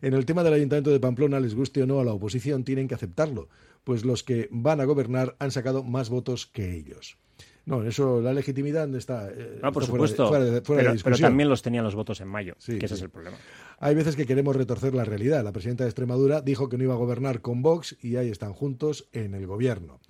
[0.00, 2.88] En el tema del Ayuntamiento de Pamplona, les guste o no a la oposición, tienen
[2.88, 3.48] que aceptarlo,
[3.84, 7.18] pues los que van a gobernar han sacado más votos que ellos.
[7.66, 9.28] No, en eso la legitimidad ¿dónde está.
[9.28, 11.28] Eh, No, por está fuera de- supuesto, fuera de- fuera de pero, pero discusión.
[11.30, 13.00] también los tenían los votos en mayo, Sí, que ese sí.
[13.00, 13.36] es el problema.
[13.78, 15.44] Hay veces que queremos retorcer la realidad.
[15.44, 18.52] La presidenta de Extremadura dijo que no iba a gobernar con Vox y ahí están
[18.52, 20.00] juntos en el gobierno.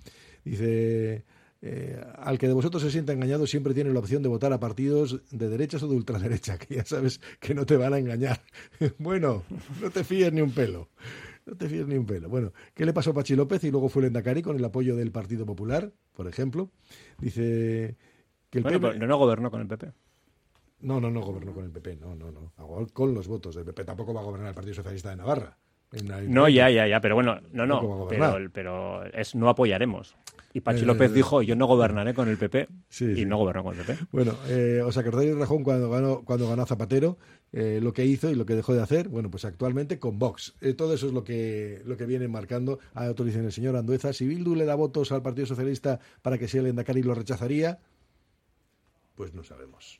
[0.45, 1.25] Dice,
[1.61, 4.59] eh, al que de vosotros se sienta engañado siempre tiene la opción de votar a
[4.59, 8.41] partidos de derechas o de ultraderecha, que ya sabes que no te van a engañar.
[8.99, 9.43] bueno,
[9.81, 10.89] no te fíes ni un pelo.
[11.45, 12.29] No te fíes ni un pelo.
[12.29, 14.95] Bueno, ¿qué le pasó a Pachi López y luego fue el Endacari con el apoyo
[14.95, 16.69] del Partido Popular, por ejemplo?
[17.19, 17.97] Dice
[18.49, 19.91] que el Bueno, PP pero no gobernó con el PP.
[20.81, 22.51] No, no, no gobernó con el PP, no, no, no.
[22.93, 23.83] Con los votos del PP.
[23.85, 25.57] Tampoco va a gobernar el Partido Socialista de Navarra.
[26.27, 30.17] No, ya, ya, ya, pero bueno, no, No pero, pero es no apoyaremos.
[30.53, 33.25] Y Pachi Eh, López dijo, yo no gobernaré con el PP, Sí, y sí.
[33.25, 34.05] no gobernó con el PP.
[34.11, 37.17] Bueno, eh, ¿os acordáis de Rajón cuando ganó, cuando ganó Zapatero?
[37.53, 39.07] eh, lo que hizo y lo que dejó de hacer.
[39.07, 40.55] Bueno, pues actualmente con Vox.
[40.59, 42.79] Eh, todo eso es lo que, lo que viene marcando.
[42.93, 44.11] A otro dicen el señor Andueza.
[44.11, 47.79] Si Bildu le da votos al Partido Socialista para que sea el Endacari lo rechazaría,
[49.15, 49.99] pues no sabemos.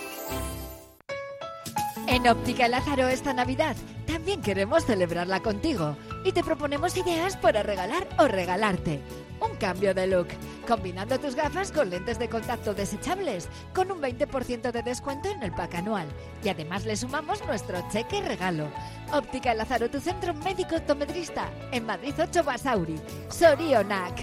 [2.11, 3.73] En Óptica Lázaro esta Navidad
[4.05, 5.95] también queremos celebrarla contigo
[6.25, 8.99] y te proponemos ideas para regalar o regalarte.
[9.39, 10.27] Un cambio de look,
[10.67, 15.53] combinando tus gafas con lentes de contacto desechables, con un 20% de descuento en el
[15.53, 16.07] pack anual.
[16.43, 18.67] Y además le sumamos nuestro cheque regalo.
[19.13, 22.99] Óptica Lázaro, tu centro médico optometrista, en Madrid 8 Basauri.
[23.29, 24.19] Sorionac.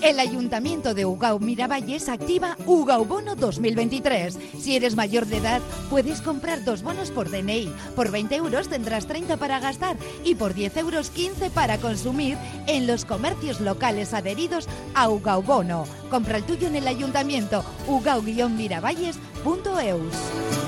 [0.00, 4.38] El Ayuntamiento de Ugao Miravalles activa Ugao Bono 2023.
[4.58, 7.72] Si eres mayor de edad, puedes comprar dos bonos por DNI.
[7.96, 12.86] Por 20 euros tendrás 30 para gastar y por 10 euros 15 para consumir en
[12.86, 15.84] los comercios locales adheridos a Ugao Bono.
[16.10, 20.67] Compra el tuyo en el Ayuntamiento ugao-miravalles.eus.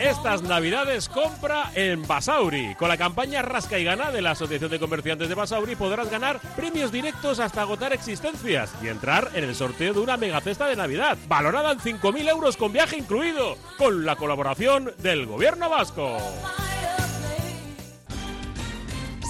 [0.00, 2.76] Estas navidades compra en Basauri.
[2.76, 6.40] Con la campaña Rasca y Gana de la Asociación de Comerciantes de Basauri podrás ganar
[6.54, 10.76] premios directos hasta agotar existencias y entrar en el sorteo de una mega cesta de
[10.76, 16.18] Navidad, valorada en 5.000 euros con viaje incluido, con la colaboración del Gobierno Vasco.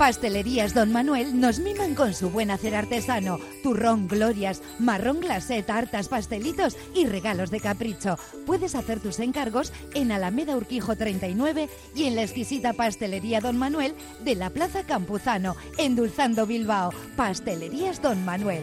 [0.00, 3.38] Pastelerías Don Manuel nos miman con su buen hacer artesano.
[3.62, 8.16] Turrón, glorias, marrón glacé, tartas, pastelitos y regalos de capricho.
[8.46, 13.94] Puedes hacer tus encargos en Alameda Urquijo 39 y en la exquisita Pastelería Don Manuel
[14.24, 16.94] de la Plaza Campuzano, endulzando Bilbao.
[17.14, 18.62] Pastelerías Don Manuel.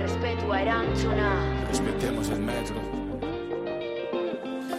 [0.00, 1.64] Respeto a Erantzuna.
[1.68, 2.97] Respetemos el metro.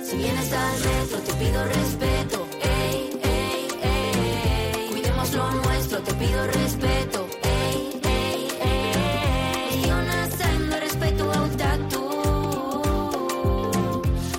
[0.03, 2.47] Si vienes al retro, te pido respeto.
[2.61, 4.89] Ey, ey, ey.
[4.91, 7.27] Cuidemos lo nuestro, te pido respeto.
[7.43, 9.85] Ey, ey, ey.
[9.85, 12.01] Ionatzen respeto hautatu.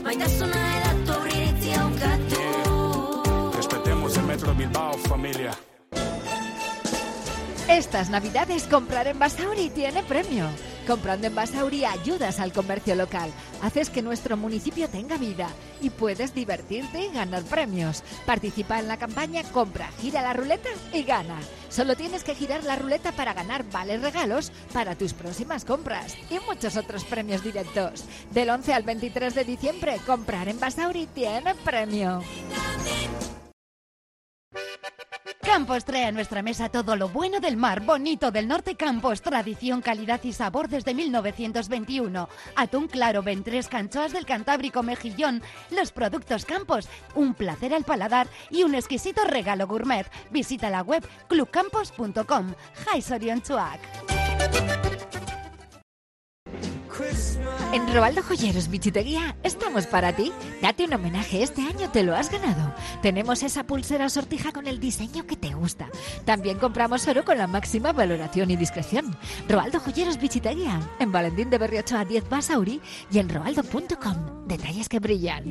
[0.02, 3.52] Maitasuna edatu aurriritzi haukatu.
[3.56, 5.52] Respetemos el metro Bilbao, familia.
[7.68, 10.46] Estas navidades comprar en Basauri tiene premio.
[10.90, 13.30] Comprando en Basauri ayudas al comercio local,
[13.62, 15.48] haces que nuestro municipio tenga vida
[15.80, 18.02] y puedes divertirte y ganar premios.
[18.26, 21.38] Participa en la campaña Compra, gira la ruleta y gana.
[21.68, 26.40] Solo tienes que girar la ruleta para ganar vales regalos para tus próximas compras y
[26.48, 28.04] muchos otros premios directos.
[28.32, 32.20] Del 11 al 23 de diciembre, comprar en Basauri tiene premio.
[35.52, 39.82] Campos trae a nuestra mesa todo lo bueno del mar bonito del norte Campos, tradición,
[39.82, 42.28] calidad y sabor desde 1921.
[42.54, 48.62] Atún claro, ventres, canchoas del Cantábrico, mejillón, los productos Campos, un placer al paladar y
[48.62, 50.06] un exquisito regalo gourmet.
[50.30, 52.54] Visita la web clubcampos.com.
[53.42, 54.89] Chuak.
[57.72, 60.32] En Robaldo Joyeros Bichiteguía estamos para ti.
[60.60, 62.74] Date un homenaje este año, te lo has ganado.
[63.00, 65.88] Tenemos esa pulsera sortija con el diseño que te gusta.
[66.24, 69.16] También compramos oro con la máxima valoración y discreción.
[69.48, 72.80] Robaldo Joyeros Bichiteguía, en Valentín de Berriocho a 10 Basauri
[73.12, 74.48] y en robaldo.com.
[74.48, 75.44] Detalles que brillan.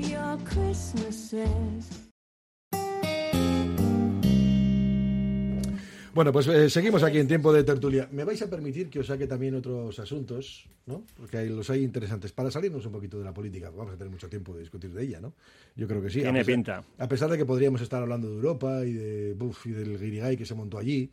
[6.13, 8.07] Bueno, pues eh, seguimos aquí en tiempo de tertulia.
[8.11, 11.03] Me vais a permitir que os saque también otros asuntos, ¿no?
[11.15, 12.31] Porque hay, los hay interesantes.
[12.31, 15.03] Para salirnos un poquito de la política, vamos a tener mucho tiempo de discutir de
[15.03, 15.33] ella, ¿no?
[15.75, 16.21] Yo creo que sí.
[16.21, 16.83] Tiene a pesar, pinta.
[16.97, 20.35] A pesar de que podríamos estar hablando de Europa y de buf, y del guirigay
[20.35, 21.11] que se montó allí,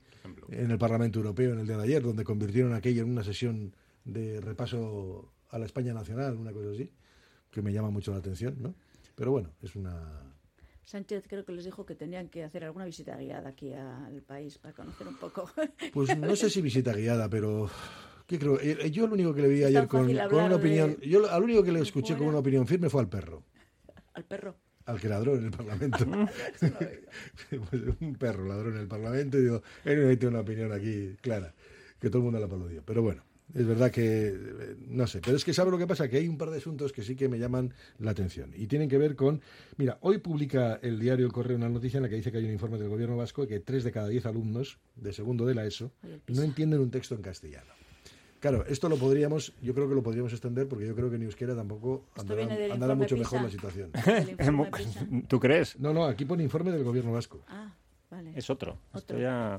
[0.50, 3.74] en el Parlamento Europeo en el día de ayer, donde convirtieron aquello en una sesión
[4.04, 6.90] de repaso a la España nacional, una cosa así,
[7.50, 8.74] que me llama mucho la atención, ¿no?
[9.14, 10.35] Pero bueno, es una
[10.86, 14.56] Sánchez creo que les dijo que tenían que hacer alguna visita guiada aquí al país
[14.58, 15.50] para conocer un poco.
[15.92, 17.68] Pues no sé si visita guiada, pero
[18.28, 18.60] ¿qué creo?
[18.60, 21.64] Eh, Yo lo único que le vi ayer con, una opinión, de- yo al único
[21.64, 22.18] que le escuché fuera.
[22.20, 23.42] con una opinión firme fue al perro,
[24.14, 24.54] Al perro.
[24.84, 25.98] al que ladró en el Parlamento.
[28.00, 31.52] Un perro ladró en el Parlamento y digo, él necesita una opinión aquí clara,
[31.98, 32.84] que todo el mundo la aplaudió.
[32.84, 34.34] Pero bueno, es verdad que,
[34.88, 36.92] no sé, pero es que sabe lo que pasa, que hay un par de asuntos
[36.92, 39.40] que sí que me llaman la atención y tienen que ver con,
[39.76, 42.44] mira, hoy publica el diario El Correo una noticia en la que dice que hay
[42.44, 45.54] un informe del gobierno vasco de que tres de cada diez alumnos de segundo de
[45.54, 45.92] la ESO
[46.28, 47.72] no entienden un texto en castellano.
[48.40, 51.22] Claro, esto lo podríamos, yo creo que lo podríamos extender porque yo creo que en
[51.22, 53.30] euskera tampoco andará, andará mucho PISA.
[53.30, 53.90] mejor la situación.
[55.28, 55.78] ¿Tú crees?
[55.80, 57.42] No, no, aquí pone informe del gobierno vasco.
[57.48, 57.72] Ah,
[58.10, 58.32] vale.
[58.36, 58.78] Es otro.
[58.94, 59.58] Esto ya...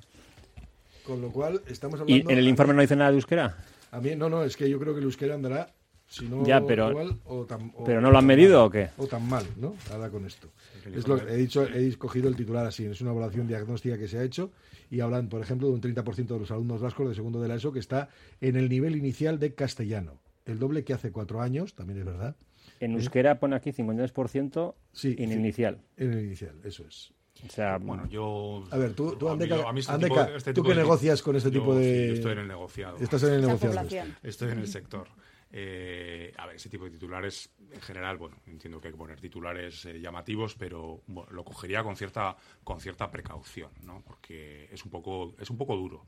[1.03, 2.31] Con lo cual, estamos ¿Y hablando...
[2.31, 3.57] en el informe no dice nada de euskera?
[3.91, 5.73] A mí, no, no, es que yo creo que el euskera andará,
[6.07, 7.71] si no Ya, pero- igual, o tan...
[7.75, 8.89] o- ¿pero no lo han medido o qué?
[8.97, 9.75] O tan mal, ¿no?
[9.91, 10.49] Ahora con esto.
[10.85, 14.07] El Es lo, he dicho, he escogido el titular así, es una evaluación diagnóstica que
[14.07, 14.51] se ha hecho
[14.89, 17.55] y hablan, por ejemplo, de un 30% de los alumnos vascos de segundo de la
[17.55, 18.09] ESO que está
[18.41, 20.19] en el nivel inicial de castellano.
[20.45, 22.35] El doble que hace cuatro años, también es verdad.
[22.79, 25.35] En euskera pone aquí 53% Sí, en sí.
[25.35, 25.79] inicial.
[25.97, 27.11] En el inicial, eso es.
[27.45, 28.63] O sea, Bueno, yo.
[28.71, 30.53] A ver, tú, tú a mí Andeca, lo- a mí este Andeca, tipo de- este
[30.53, 31.83] tú de- negocias con este yo tipo de...
[31.83, 32.97] sí, yo estoy en el negociado.
[32.97, 33.87] Estás en el negociado.
[34.23, 35.07] Estoy en el sector.
[35.49, 39.19] Eh, a ver, ese tipo de titulares, en general, bueno, entiendo que hay que poner
[39.21, 44.03] titulares eh, llamativos, pero bueno, lo cogería con cierta, con cierta precaución, ¿no?
[44.05, 46.05] Porque es un poco, es un poco duro.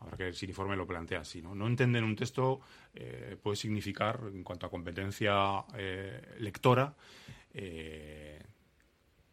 [0.00, 1.54] Ahora que el informe lo plantea así, ¿no?
[1.54, 2.60] No entender un texto
[2.94, 6.92] eh, puede significar, en cuanto a competencia eh, lectora,
[7.54, 8.42] eh,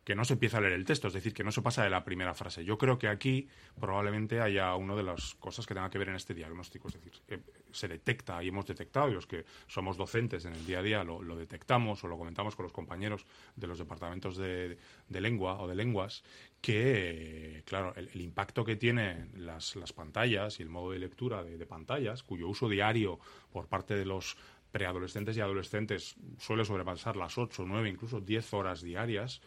[0.08, 1.90] que no se empieza a leer el texto, es decir, que no se pasa de
[1.90, 2.64] la primera frase.
[2.64, 3.46] Yo creo que aquí
[3.78, 7.12] probablemente haya una de las cosas que tenga que ver en este diagnóstico, es decir,
[7.28, 7.40] eh,
[7.74, 11.04] se detecta y hemos detectado, y los que somos docentes en el día a día
[11.04, 13.26] lo, detectamos o lo comentamos con los compañeros
[13.58, 14.78] de los departamentos de,
[15.10, 16.24] lengua o de lenguas,
[16.62, 21.58] que, claro, el, impacto que tienen las, las pantallas y el modo de lectura de,
[21.58, 23.20] de pantallas, cuyo uso diario
[23.52, 24.38] por parte de los
[24.72, 29.42] preadolescentes y adolescentes suele sobrepasar las 8, 9, incluso 10 horas diarias,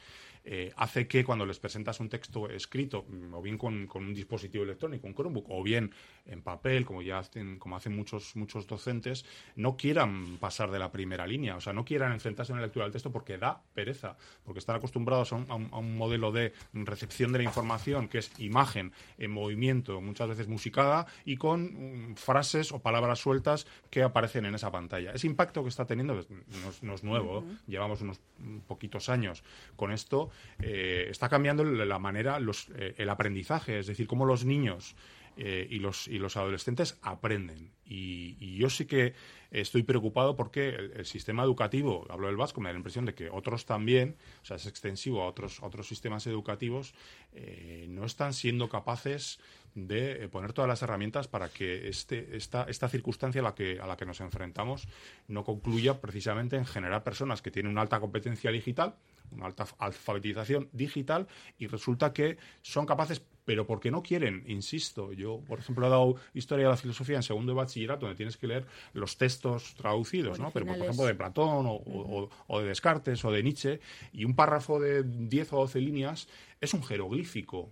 [0.44, 4.14] eh, hace que cuando les presentas un texto escrito, mm, o bien con, con un
[4.14, 5.92] dispositivo electrónico, un Chromebook, o bien
[6.26, 9.24] en papel, como ya hacen, como hacen muchos, muchos docentes,
[9.56, 12.84] no quieran pasar de la primera línea, o sea, no quieran enfrentarse a una lectura
[12.84, 16.32] del texto porque da pereza, porque están acostumbrados a un, a un- a un modelo
[16.32, 22.10] de recepción de la información que es imagen en movimiento, muchas veces musicada, y con
[22.10, 25.12] mm, frases o palabras sueltas que aparecen en esa pantalla.
[25.12, 26.20] Ese impacto que está teniendo no,
[26.70, 28.20] es- no es nuevo, llevamos unos
[28.68, 29.42] poquitos años
[29.76, 30.30] con esto,
[30.60, 34.94] eh, está cambiando la la manera, los, eh, el aprendizaje, es decir, cómo los niños
[35.36, 37.72] eh, y, los, y los adolescentes aprenden.
[37.84, 39.14] Y, yo sí que
[39.50, 43.14] estoy preocupado porque el, el sistema educativo, hablo del vasco, me da la impresión de
[43.14, 46.94] que otros también, o sea, es extensivo a otros, otros sistemas educativos,
[47.32, 49.40] eh, no están siendo capaces
[49.74, 53.78] de eh, poner todas las herramientas para que este, esta, esta circunstancia a la, que,
[53.80, 54.88] a la que nos enfrentamos
[55.28, 58.96] no concluya precisamente en generar personas que tienen una alta competencia digital,
[59.30, 65.12] una alta alfabetización digital y resulta que son capaces pero porque no quieren, insisto.
[65.12, 68.36] Yo, por ejemplo, he dado historia de la filosofía en segundo de bachillerato, donde tienes
[68.36, 70.52] que leer los textos traducidos, ¿no?
[70.52, 73.80] Pero, por ejemplo, de Platón o, o- o de Descartes o de Nietzsche,
[74.12, 76.28] y un párrafo de 10 o 12 líneas
[76.60, 77.68] es un jeroglífico.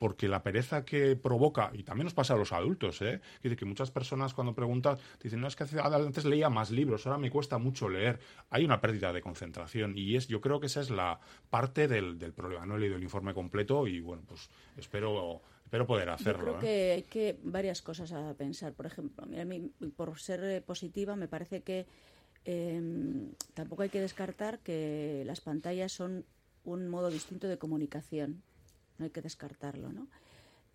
[0.00, 3.20] Porque la pereza que provoca, y también nos pasa a los adultos, ¿eh?
[3.40, 7.06] Que, dice que muchas personas cuando preguntan, dicen, no, es que antes leía más libros,
[7.06, 8.18] ahora me cuesta mucho leer.
[8.48, 12.18] Hay una pérdida de concentración y es, yo creo que esa es la parte del,
[12.18, 12.64] del problema.
[12.64, 16.56] No he leído el informe completo y, bueno, pues espero, espero poder Yo hacerlo.
[16.56, 16.60] creo ¿eh?
[16.60, 18.72] que hay que varias cosas a pensar.
[18.72, 21.86] Por ejemplo, mira, a mí, por ser eh, positiva, me parece que
[22.46, 22.80] eh,
[23.52, 26.24] tampoco hay que descartar que las pantallas son
[26.64, 28.42] un modo distinto de comunicación.
[29.00, 30.08] No hay que descartarlo, ¿no?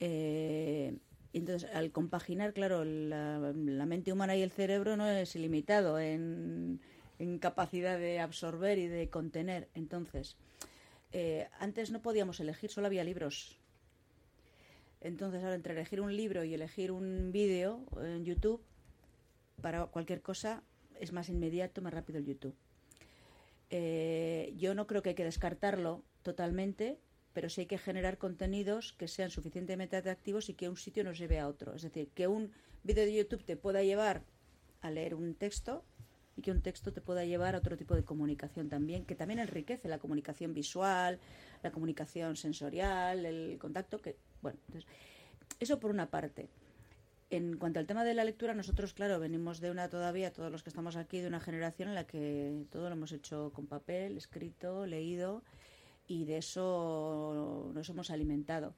[0.01, 0.97] Eh,
[1.31, 3.53] entonces, al compaginar, claro, la,
[3.85, 6.81] mente humana y el cerebro no es ilimitado en,
[7.19, 9.69] en capacidad de absorber y de contener.
[9.75, 10.37] Entonces,
[11.11, 13.59] eh, antes no podíamos elegir, solo había libros.
[15.01, 18.61] Entonces, ahora entre elegir un libro y elegir un vídeo en YouTube,
[19.61, 20.63] para cualquier cosa
[20.99, 22.55] es más inmediato, más rápido el YouTube.
[23.69, 26.97] Eh, yo no creo que hay que descartarlo totalmente,
[27.35, 31.11] pero sí hay que generar contenidos que sean suficientemente atractivos y que un sitio no
[31.11, 31.75] lleve a otro.
[31.75, 34.23] Es decir, que un vídeo de YouTube te pueda llevar
[34.79, 35.83] a leer un texto
[36.37, 39.39] y que un texto te pueda llevar a otro tipo de comunicación también, que también
[39.39, 41.19] enriquece la comunicación visual,
[41.61, 44.89] la comunicación sensorial, el contacto, que bueno, entonces,
[45.59, 46.47] eso por una parte.
[47.31, 50.63] En cuanto al tema de la lectura, nosotros, claro, venimos de una todavía, todos los
[50.63, 54.15] que estamos aquí, de una generación en la que todo lo hemos hecho con papel,
[54.15, 55.43] escrito, leído,
[56.07, 58.73] y de eso nos hemos alimentado.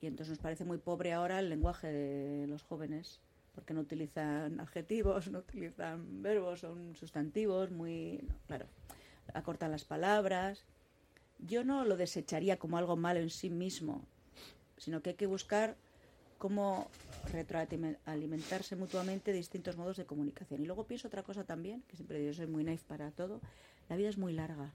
[0.00, 3.20] Y entonces nos parece muy pobre ahora el lenguaje de los jóvenes,
[3.54, 8.66] porque no utilizan adjetivos, no utilizan verbos, son sustantivos, muy, claro,
[9.32, 10.64] acortan las palabras.
[11.38, 14.04] Yo no lo desecharía como algo malo en sí mismo,
[14.76, 15.76] sino que hay que buscar
[16.38, 16.88] cómo
[17.32, 20.60] retroalimentarse mutuamente distintos modos de comunicación.
[20.62, 23.40] Y luego pienso otra cosa también, que siempre yo soy muy naif para todo,
[23.88, 24.72] la vida es muy larga.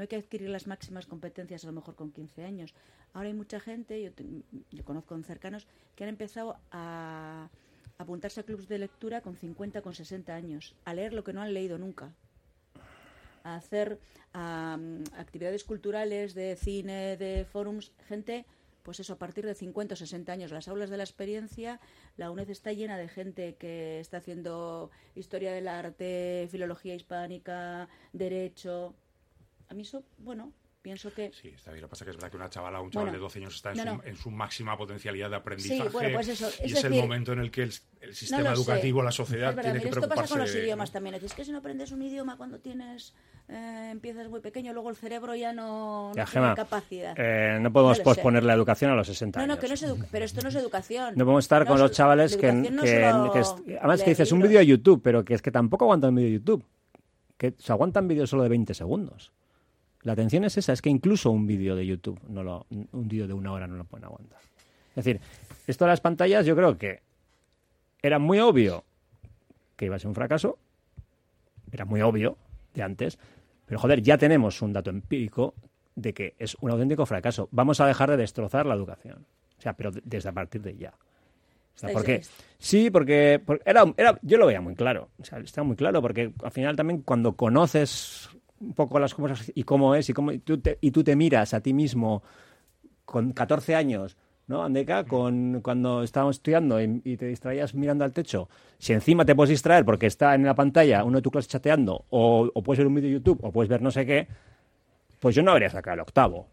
[0.00, 2.72] No hay que adquirir las máximas competencias a lo mejor con 15 años.
[3.12, 4.24] Ahora hay mucha gente, yo, te-
[4.70, 7.50] yo conozco cercanos, que han empezado a
[7.98, 11.42] apuntarse a clubes de lectura con 50, con 60 años, a leer lo que no
[11.42, 12.14] han leído nunca
[13.44, 13.98] a hacer
[14.32, 18.46] am, actividades culturales de cine, de forums, gente,
[18.82, 20.50] pues eso, a partir de 50 o 60 años.
[20.50, 21.78] Las aulas de la experiencia,
[22.16, 28.94] la UNED está llena de gente que está haciendo historia del arte, filología hispánica, derecho.
[29.70, 30.52] A mí eso, bueno,
[30.82, 31.30] pienso que...
[31.32, 31.82] Sí, está bien.
[31.82, 33.22] Lo que pasa es que es verdad que una chavala o un chaval Bueno, de
[33.22, 34.02] 12 años está en, no, su, no.
[34.04, 35.88] en su máxima potencialidad de aprendizaje.
[35.90, 38.42] bueno, pues eso, y es es el momento en el que el, el No sistema
[38.48, 38.52] sé.
[38.54, 40.90] educativo, la sociedad, Es verdad, tiene que mira, esto preocuparse pasa con los de- idiomas
[40.90, 41.14] también.
[41.14, 43.14] Es que si no aprendes un idioma cuando tienes
[43.48, 47.14] eh, empiezas muy pequeño, luego el cerebro ya no, no Ya, tiene capacidad.
[47.16, 48.02] eh, no podemos lo sé.
[48.02, 49.60] posponer la educación a los 60 No, no, años.
[49.62, 51.14] que no es pero esto no es educación.
[51.16, 54.10] No podemos estar No con es- los chavales que, no que- que es- además que
[54.10, 56.64] dices un vídeo de YouTube, pero que es que tampoco aguantan un vídeo de YouTube,
[57.36, 59.30] que se aguantan vídeos solo de 20 segundos.
[60.02, 63.26] La atención es esa, es que incluso un vídeo de YouTube, no lo, un vídeo
[63.26, 64.40] de una hora no lo pueden aguantar.
[64.96, 65.20] Es decir,
[65.66, 67.00] esto de las pantallas yo creo que
[68.02, 68.84] era muy obvio
[69.76, 70.58] que iba a ser un fracaso,
[71.72, 72.36] era muy obvio
[72.74, 73.18] de antes,
[73.66, 75.54] pero joder, ya tenemos un dato empírico
[75.94, 77.48] de que es un auténtico fracaso.
[77.52, 79.26] Vamos a dejar de destrozar la educación.
[79.58, 80.90] O sea, pero de- desde a partir de ya.
[80.90, 82.14] O sea, Estáis- ¿Por qué?
[82.16, 85.08] est- Sí, porque, porque era, era, yo lo veía muy claro.
[85.20, 89.50] O sea, estaba muy claro, porque al final también cuando conoces un poco las cosas
[89.54, 92.22] y cómo es y, cómo, y, tú te, y tú te miras a ti mismo
[93.04, 95.04] con 14 años, ¿no, Andeca?
[95.04, 98.48] Con, cuando estábamos estudiando y, y te distraías mirando al techo.
[98.78, 102.04] Si encima te puedes distraer porque está en la pantalla uno de tu clase chateando
[102.10, 104.28] o, o puedes ver un vídeo de YouTube o puedes ver no sé qué,
[105.18, 106.46] pues yo no habría sacado el octavo,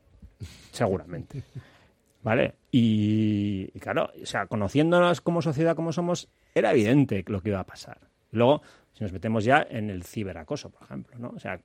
[0.72, 1.44] seguramente.
[2.24, 2.56] ¿Vale?
[2.72, 7.60] Y, y claro, o sea, conociéndonos como sociedad, como somos, era evidente lo que iba
[7.60, 8.00] a pasar.
[8.32, 8.62] Luego,
[8.94, 11.30] si nos metemos ya en el ciberacoso, por ejemplo, ¿no?
[11.30, 11.62] O sea,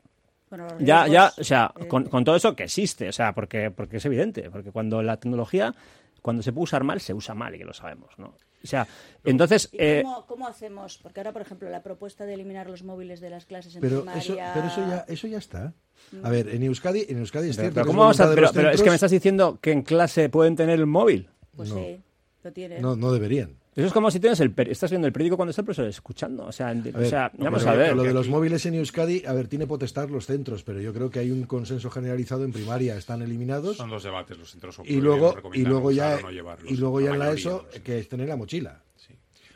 [0.58, 3.70] Bueno, ya, ya, o sea, eh, con, con todo eso que existe, o sea, porque,
[3.70, 5.74] porque es evidente, porque cuando la tecnología,
[6.20, 8.34] cuando se puede usar mal, se usa mal y que lo sabemos, ¿no?
[8.64, 8.86] O sea,
[9.24, 10.98] entonces, ¿Y eh, cómo, cómo hacemos?
[10.98, 14.00] Porque ahora, por ejemplo, la propuesta de eliminar los móviles de las clases en Pero
[14.02, 14.20] primaria...
[14.22, 15.72] eso, pero eso ya, eso ya está.
[16.22, 18.34] A ver, en Euskadi, en Euskadi es pero, cierto pero que ¿cómo es vamos a-
[18.36, 21.28] pero- pero es que me estás diciendo que en clase pueden tener el móvil.
[21.56, 21.74] Pues No.
[21.76, 22.00] sí,
[22.44, 22.78] lo tiene.
[22.80, 23.56] No, no deberían.
[23.74, 25.86] Eso es como si tienes el, per- estás viendo el periódico cuando está el profesor
[25.86, 26.44] escuchando.
[26.44, 27.96] O sea, A o sea no, vamos a ver.
[27.96, 31.08] Lo de los móviles en Euskadi, a ver, tiene potestad los centros, pero yo creo
[31.10, 33.78] que hay un consenso generalizado en primaria, están eliminados.
[33.78, 37.12] Son dos debates, los centros y luego, y luego ya, no llevarlos, y luego ya
[37.12, 38.82] en la ESO, los que es tener la mochila.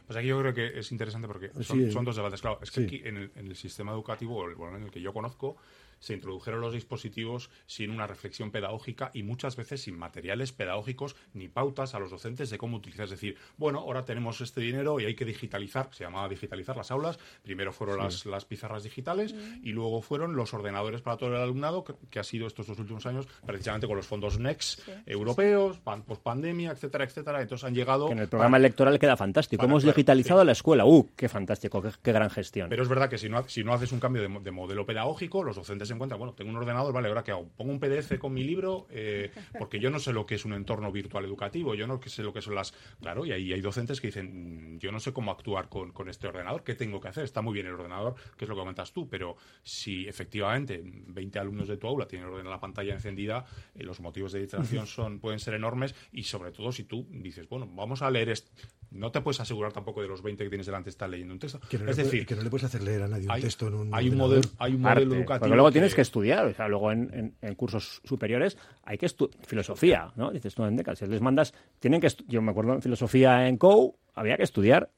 [0.07, 2.41] Pues aquí yo creo que es interesante porque son, Sí, son dos debates.
[2.41, 2.87] Claro, es que sí.
[2.87, 5.57] aquí en el, en el sistema educativo, o el- bueno, en el que yo conozco,
[5.99, 11.49] se introdujeron los dispositivos sin una reflexión pedagógica y muchas veces sin materiales pedagógicos ni
[11.49, 13.05] pautas a los docentes de cómo utilizar.
[13.05, 16.91] Es decir, bueno, ahora tenemos este dinero y hay que digitalizar, se llamaba digitalizar las
[16.91, 17.19] aulas.
[17.43, 18.03] Primero fueron Sí.
[18.03, 22.19] las, las pizarras digitales y luego fueron los ordenadores para todo el alumnado, que, que
[22.19, 27.05] ha sido estos dos últimos años precisamente con los fondos NEX europeos, pan, pospandemia, etcétera,
[27.05, 27.41] etcétera.
[27.43, 28.07] Entonces han llegado...
[28.07, 29.61] Que en el programa electoral queda fantástico.
[29.61, 30.85] Para- Hemos claro, digitalizado la escuela.
[30.85, 31.09] ¡Uh!
[31.17, 31.81] ¡Qué fantástico!
[31.83, 32.69] ¡Qué, qué gran gestión!
[32.69, 35.57] Pero es verdad que si no, si no haces un cambio de modelo pedagógico, los
[35.57, 38.19] docentes antes en cuenta, bueno, tengo un ordenador, vale, ahora qué hago, pongo un PDF
[38.19, 41.75] con mi libro, eh, porque yo no sé lo que es un entorno virtual educativo,
[41.75, 44.79] yo no sé lo que son las, claro, y ahí hay docentes que dicen, "Mm,
[44.79, 47.55] yo no sé cómo actuar con, con este ordenador, qué tengo que hacer, está muy
[47.55, 51.77] bien el ordenador, que es lo que comentas tú, pero si efectivamente 20 alumnos de
[51.77, 55.95] tu aula tienen la pantalla encendida, eh, los motivos de distracción son, pueden ser enormes
[56.13, 58.51] y sobre todo si tú dices, bueno, vamos a leer esto.
[58.93, 61.59] No te puedes asegurar tampoco de los 20 que tienes delante estar leyendo un texto.
[61.69, 63.33] Que no, es le, puede- decir, que no le puedes hacer leer a nadie un
[63.33, 65.55] hay- texto en un hay un modelo, hay un modelo educativo.
[65.55, 69.39] Luego tienes que- estudiar, o sea, luego en, en- en cursos superiores hay que estudiar
[69.47, 70.31] filosofía, ¿no?
[70.31, 73.97] Dices tú, en si les mandas, tienen que, yo me acuerdo en filosofía en COU,
[74.15, 74.91] había que estudiar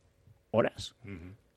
[0.50, 0.94] horas.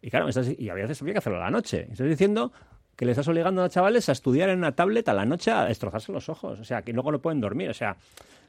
[0.02, 1.88] Y claro, y a veces había que hacerlo a la noche.
[1.92, 2.52] Estás diciendo
[2.96, 5.50] que le estás obligando a los chavales a estudiar en una tablet a la noche
[5.52, 7.96] a destrozarse los ojos, o sea, que luego no pueden dormir, o sea,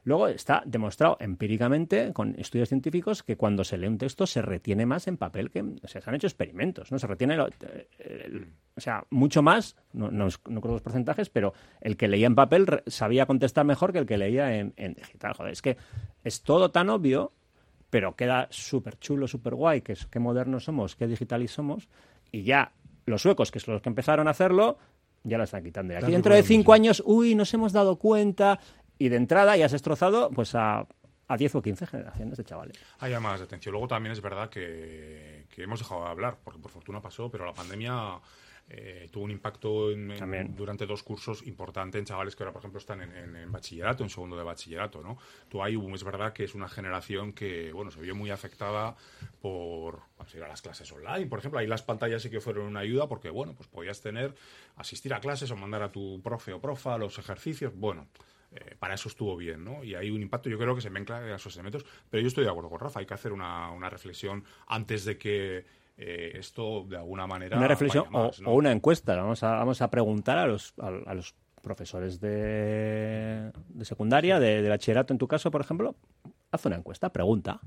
[0.05, 4.85] luego está demostrado empíricamente con estudios científicos que cuando se lee un texto se retiene
[4.87, 6.99] más en papel que, o sea, se han hecho experimentos, ¿no?
[6.99, 7.89] Se retiene, lo- eh,
[8.25, 12.27] el- o sea, mucho más, no, no, no creo los porcentajes, pero el que leía
[12.27, 15.77] en papel sabía contestar mejor que el que leía en, en digital, joder, es que
[16.25, 17.33] es todo tan obvio
[17.91, 21.91] pero queda súper chulo, súper guay, que es qué modernos somos, qué digitales somos,
[22.31, 22.73] y ya
[23.05, 24.79] los suecos, que son los que empezaron a hacerlo,
[25.25, 25.93] ya la están quitando.
[25.93, 28.59] Y aquí dentro de cinco años, uy, nos hemos dado cuenta,
[29.05, 30.87] y de entrada ya has destrozado pues a,
[31.29, 32.79] a 10 o 15 generaciones de chavales.
[33.01, 33.73] Hay llamadas de atención.
[33.73, 37.45] Luego también es verdad que, que hemos dejado de hablar, porque por fortuna pasó, pero
[37.45, 38.21] la pandemia
[38.69, 42.61] eh, tuvo un impacto en- en- durante dos cursos importante en chavales que ahora, por
[42.61, 45.19] ejemplo, están en, en- bachillerato, en segundo de bachillerato, ¿no?
[45.49, 48.95] Tú ahí hubo- es verdad que es una generación que, bueno, se vio muy afectada
[49.41, 51.59] por pues, ir a las clases online, por ejemplo.
[51.59, 54.33] Ahí las pantallas sí que fueron una ayuda porque, bueno, pues podías tener,
[54.77, 58.07] asistir a clases o mandar a tu profe o profa a los ejercicios, bueno.
[58.55, 59.83] Eh, para eso estuvo bien, ¿no?
[59.83, 62.45] Y hay un impacto, yo creo que se mezcla en esos elementos, pero yo estoy
[62.45, 65.65] de acuerdo con Rafa, hay que hacer una, una reflexión antes de que
[65.97, 68.51] eh, esto de alguna manera Una reflexión vaya más, o, ¿no?
[68.51, 69.17] o una encuesta.
[69.17, 74.63] Vamos a, vamos a preguntar a los, a, a los profesores de, de secundaria, de,
[74.63, 75.97] de bachillerato en tu caso, por ejemplo,
[76.51, 77.61] haz una encuesta, pregunta.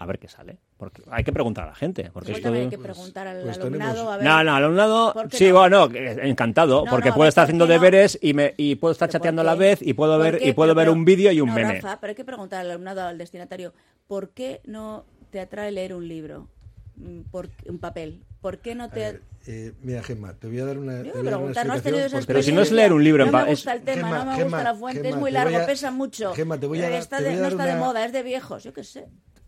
[0.00, 0.56] A ver qué sale.
[0.78, 2.10] Porque hay que preguntar a la gente.
[2.10, 3.92] Porque esto hay de- que preguntar al pues alumnado.
[3.92, 5.58] tenemos- a ver, No, no, alumnado, ¿por qué sí, no?
[5.58, 5.88] bueno,
[6.22, 9.08] encantado, No, porque no, puedo ver, estar ¿por haciendo deberes y me y puedo estar
[9.10, 10.48] ¿Pero chateando a la vez y puedo ¿Por ver qué?
[10.48, 11.74] y puedo Pero- ver pero- un vídeo y un no, meme.
[11.82, 13.74] Rafa, pero hay que preguntar al alumnado, al destinatario,
[14.08, 16.48] ¿por qué no te atrae leer un libro?
[16.96, 18.22] Mm, Por, un papel.
[18.40, 19.00] ¿Por qué no te.?
[19.00, 21.02] Ver, eh, mira, Gemma, te voy a dar una.
[21.02, 22.62] Yo te voy a dar una preguntar, ¿no has tenido esa explicación Pero si no
[22.62, 24.56] es leer un libro en No me es- gusta el tema, Gemma, no me Gemma,
[24.58, 26.34] gusta la fuente, es Gemma, muy te voy largo, a- pesa mucho.
[26.34, 27.72] Gemma, te voy a Eh, dar- está te de- voy a no dar está de
[27.72, 29.06] una- moda, es de viejos, yo qué sé.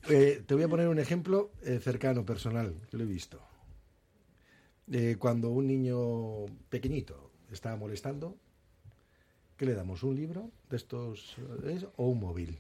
[0.09, 3.41] Eh, te voy a poner un ejemplo eh, cercano, personal, que lo he visto.
[4.91, 8.37] Eh, cuando un niño pequeñito está molestando,
[9.57, 10.03] ¿qué le damos?
[10.03, 11.37] ¿Un libro de estos
[11.97, 12.59] o un móvil?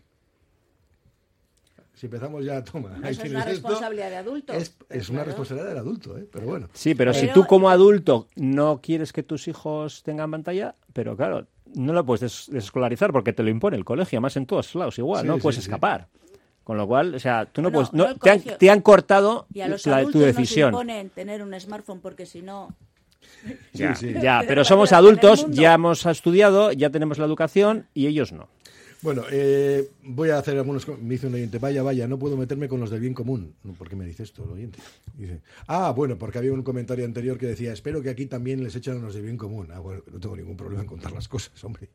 [1.94, 2.98] Si empezamos ya, toma.
[3.02, 3.50] ahí Eso es una esto.
[3.50, 4.52] responsabilidad de adulto.
[4.54, 5.26] Es, es una Claro.
[5.30, 6.26] responsabilidad del adulto, ¿eh?
[6.30, 6.68] pero bueno.
[6.72, 11.46] Sí, pero, si tú como adulto no quieres que tus hijos tengan pantalla, pero claro,
[11.74, 14.96] no lo puedes des- desescolarizar porque te lo impone el colegio, además en todos lados
[14.98, 15.62] igual, Sí, no sí, puedes sí.
[15.62, 16.08] escapar.
[16.64, 19.46] Con lo cual, o sea, tú no Bueno, puedes, no- te, han, te han cortado
[19.52, 20.70] Y a los la- tu decisión.
[20.72, 22.68] nos imponen tener un smartphone porque si no...
[23.72, 24.20] Ya, Sí, sí.
[24.20, 28.48] ya, pero somos adultos, ya hemos estudiado, ya tenemos la educación y ellos no.
[29.02, 30.86] Bueno, eh, voy a hacer algunos.
[30.86, 33.52] Me dice un oyente, vaya, vaya, no puedo meterme con los del bien común.
[33.76, 34.78] ¿Por qué me dice esto el oyente?
[35.66, 38.98] Ah, bueno, porque había un comentario anterior que decía, espero que aquí también les echan
[38.98, 39.66] a los del bien común.
[39.72, 41.88] Ah, bueno, no tengo ningún problema en contar las cosas, hombre.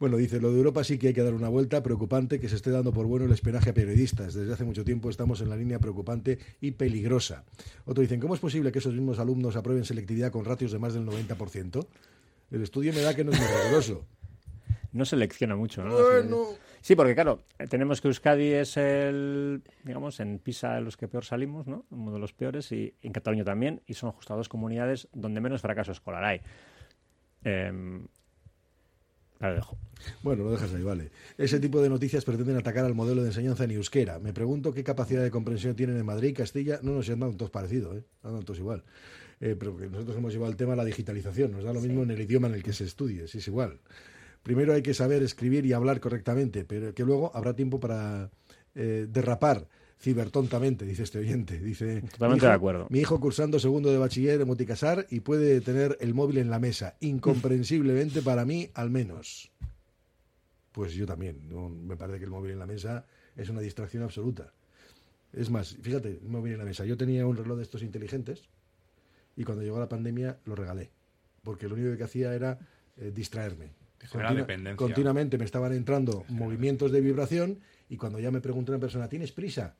[0.00, 1.82] Bueno, dice, lo de Europa sí que hay que dar una vuelta.
[1.82, 4.32] Preocupante que se esté dando por bueno el espionaje a periodistas.
[4.32, 7.44] Desde hace mucho tiempo estamos en la línea preocupante y peligrosa.
[7.84, 10.94] Otro dicen, ¿cómo es posible que esos mismos alumnos aprueben selectividad con ratios de más
[10.94, 11.86] del 90%?
[12.52, 14.06] El estudio me da que no es muy riguroso.
[14.94, 15.92] No selecciona mucho, ¿no?
[15.92, 16.46] Bueno.
[16.80, 21.24] Sí, porque claro, eh, tenemos que Euskadi es el, digamos, en PISA los que peor
[21.24, 21.84] salimos, ¿no?
[21.90, 25.62] Uno de los peores, y en Cataluña también, y son justo dos comunidades donde menos
[25.62, 26.42] fracaso escolar hay.
[27.42, 28.06] Em,
[29.40, 29.78] ahí lo dejo.
[30.22, 31.10] Bueno, lo dejas ahí, vale.
[31.38, 34.20] Ese tipo de noticias pretenden atacar al modelo de enseñanza en euskera.
[34.20, 36.78] Me pregunto qué capacidad de comprensión tienen en Madrid y Castilla.
[36.82, 38.04] No nos han dado todos parecidos, ¿eh?
[38.22, 38.84] Han dado todos igual.
[39.40, 41.50] Eh, pero nosotros hemos llevado el tema a la digitalización.
[41.50, 43.80] Nos da lo mismo en el idioma en el que se estudie, sí, es igual.
[44.44, 48.30] Primero hay que saber escribir y hablar correctamente, pero que luego habrá tiempo para
[48.76, 49.66] eh, derrapar
[50.00, 51.58] cibertontamente, dice este oyente.
[51.58, 52.86] Dice, Totalmente "Mi hijo- de acuerdo.
[52.90, 56.58] Mi hijo cursando segundo de bachiller en Moticasar y puede tener el móvil en la
[56.58, 59.50] mesa, incomprensiblemente para mí al menos.
[60.72, 61.48] Pues yo también.
[61.48, 64.52] no- me parece que el móvil en la mesa es una distracción absoluta.
[65.32, 66.84] Es más, fíjate, el móvil en la mesa.
[66.84, 68.42] Yo tenía un reloj de estos inteligentes
[69.36, 70.90] y cuando llegó la pandemia lo regalé.
[71.42, 72.58] Porque lo único que hacía era
[72.96, 73.70] eh, distraerme.
[74.00, 74.76] Genera dependencia.
[74.76, 79.32] Continuamente me estaban entrando movimientos de vibración y cuando ya me preguntó una persona, ¿tienes
[79.32, 79.76] prisa?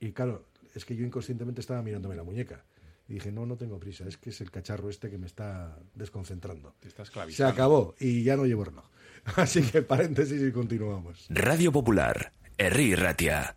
[0.00, 2.64] Y claro, es que yo inconscientemente estaba mirándome la muñeca.
[3.08, 5.78] Y dije, no, no tengo prisa, es que es el cacharro este que me está
[5.94, 6.74] desconcentrando.
[6.78, 8.84] Te está Se acabó y ya no llevo reloj.
[9.36, 11.26] Así que paréntesis y continuamos.
[11.30, 13.56] Radio Popular, Herri Ratia.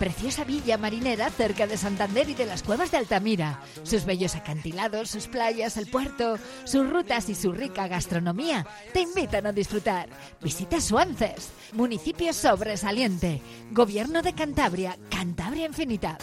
[0.00, 3.60] Preciosa villa marinera cerca de Santander y de las cuevas de Altamira.
[3.82, 9.44] Sus bellos acantilados, sus playas, el puerto, sus rutas y su rica gastronomía te invitan
[9.44, 10.08] a disfrutar.
[10.40, 13.42] Visita Suances, municipio sobresaliente.
[13.72, 16.16] Gobierno de Cantabria, Cantabria Infinita.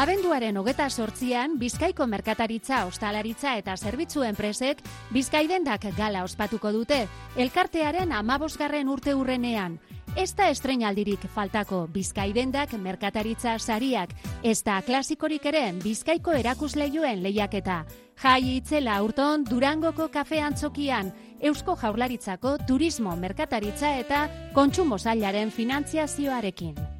[0.00, 4.78] Abenduaren hogeta sortzian, Bizkaiko merkataritza, ostalaritza eta zerbitzu enpresek
[5.12, 7.02] Bizkaidendak gala ospatuko dute,
[7.36, 9.74] elkartearen amabosgarren urte urrenean.
[10.16, 17.82] Ez da estrenaldirik faltako Bizkaidendak merkataritza sariak, ez da klasikorik ere Bizkaiko erakusleioen lehiaketa.
[18.22, 24.22] Jai itzela urton Durangoko kafe antzokian, Eusko Jaurlaritzako turismo merkataritza eta
[24.56, 26.99] kontsumo zailaren finantziazioarekin.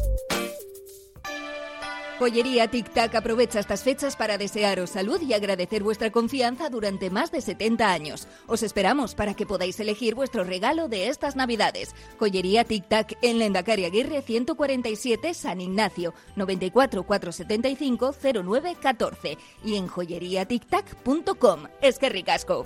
[2.21, 7.31] Joyería Tic Tac aprovecha estas fechas para desearos salud y agradecer vuestra confianza durante más
[7.31, 8.27] de 70 años.
[8.45, 11.95] Os esperamos para que podáis elegir vuestro regalo de estas Navidades.
[12.19, 18.13] Joyería Tic Tac en Lendacari Aguirre 147 San Ignacio 94 475
[18.43, 21.63] 09 14 y en joyeriatictac.com.
[21.81, 22.65] Es que ricasco.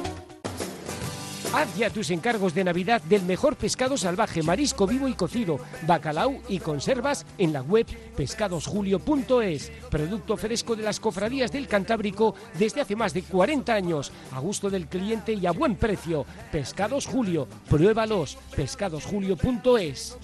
[1.53, 6.39] Haz ya tus encargos de Navidad del mejor pescado salvaje, marisco vivo y cocido, bacalao
[6.47, 7.85] y conservas en la web
[8.15, 9.69] pescadosjulio.es.
[9.89, 14.69] Producto fresco de las cofradías del Cantábrico desde hace más de 40 años, a gusto
[14.69, 16.25] del cliente y a buen precio.
[16.53, 18.37] Pescados Julio, pruébalos.
[18.55, 20.17] pescadosjulio.es.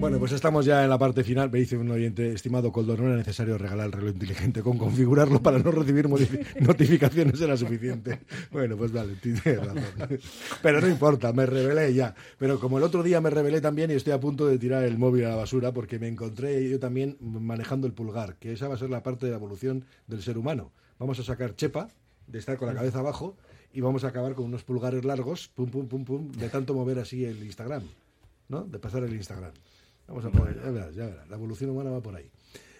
[0.00, 1.50] Bueno, pues estamos ya en la parte final.
[1.50, 4.62] Me dice un oyente, estimado Coldo, no era necesario regalar el reloj inteligente.
[4.62, 6.08] Con configurarlo para no recibir
[6.60, 8.20] notificaciones era suficiente.
[8.50, 9.84] Bueno, pues vale, tienes razón.
[10.62, 12.14] Pero no importa, me revelé ya.
[12.38, 14.96] Pero como el otro día me revelé también y estoy a punto de tirar el
[14.96, 18.76] móvil a la basura porque me encontré yo también manejando el pulgar, que esa va
[18.76, 20.72] a ser la parte de la evolución del ser humano.
[20.98, 21.88] Vamos a sacar chepa,
[22.26, 23.36] de estar con la cabeza abajo,
[23.70, 27.00] y vamos a acabar con unos pulgares largos, pum, pum, pum, pum, de tanto mover
[27.00, 27.82] así el Instagram,
[28.48, 28.62] ¿no?
[28.62, 29.52] De pasar el Instagram.
[30.10, 32.28] Vamos a poner, ya verás, ya verás, la evolución humana va por ahí.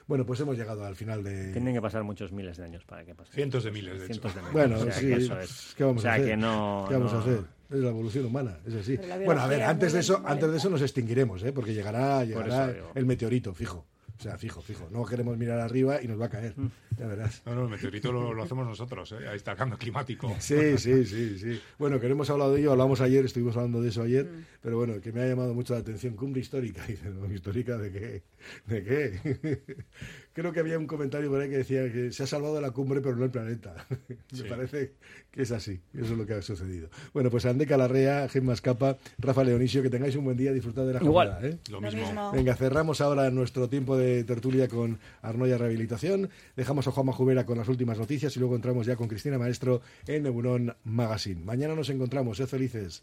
[0.08, 1.52] Bueno, pues hemos llegado al final de...
[1.52, 3.32] Tienen que pasar muchos miles de años para que pase.
[3.32, 4.40] Cientos de miles, de Cientos hecho.
[4.44, 4.52] de miles.
[4.52, 5.74] Bueno, O sea, sí, que eso es.
[5.76, 6.26] ¿qué vamos o sea, a hacer?
[6.26, 6.86] que no.
[6.88, 7.40] ¿Qué vamos a hacer?
[7.70, 8.98] Es la evolución humana, es así.
[9.24, 11.52] Bueno, a ver, antes de eso, antes de eso nos extinguiremos, ¿eh?
[11.52, 13.86] porque llegará, llegará el meteorito, fijo,
[14.20, 14.86] O sea, fijo, fijo.
[14.92, 16.52] No queremos mirar arriba y nos va a caer.
[16.54, 16.68] Mm.
[16.98, 17.40] Ya verás.
[17.46, 19.26] No, no, el meteorito lo, lo hacemos nosotros, ¿eh?
[19.26, 20.36] ahí está el cambio climático.
[20.38, 21.60] Sí, sí, sí, sí.
[21.78, 24.44] Bueno, que no hemos hablado de ello, hablamos ayer, estuvimos hablando de eso ayer, Mm.
[24.60, 26.14] pero bueno, que me ha llamado mucho la atención.
[26.16, 26.84] Cumbre histórica.
[26.86, 28.22] Dice, no, ¿histórica de qué?
[28.66, 29.60] ¿De qué?
[30.32, 32.70] Creo que había un comentario por ahí que decía que se ha salvado de la
[32.70, 33.86] cumbre, pero no el planeta.
[34.32, 34.44] Sí.
[34.44, 34.92] Me parece
[35.32, 35.80] que es así.
[35.94, 36.88] Eso es lo que ha sucedido.
[37.12, 40.92] Bueno, pues Andeca Larrea, Gemma Escapa, Rafa Leonisio, que tengáis un buen día, disfrutad de
[40.94, 41.40] la jornada.
[41.46, 41.58] ¿eh?
[41.70, 42.00] Lo mismo.
[42.00, 42.32] mismo.
[42.32, 46.30] Venga, cerramos ahora nuestro tiempo de tertulia con Arnoya Rehabilitación.
[46.56, 49.80] Dejamos a Juanma Jubera con las últimas noticias y luego entramos ya con Cristina Maestro
[50.06, 51.44] en Neuron Magazine.
[51.44, 52.36] Mañana nos encontramos.
[52.36, 53.02] Sed felices.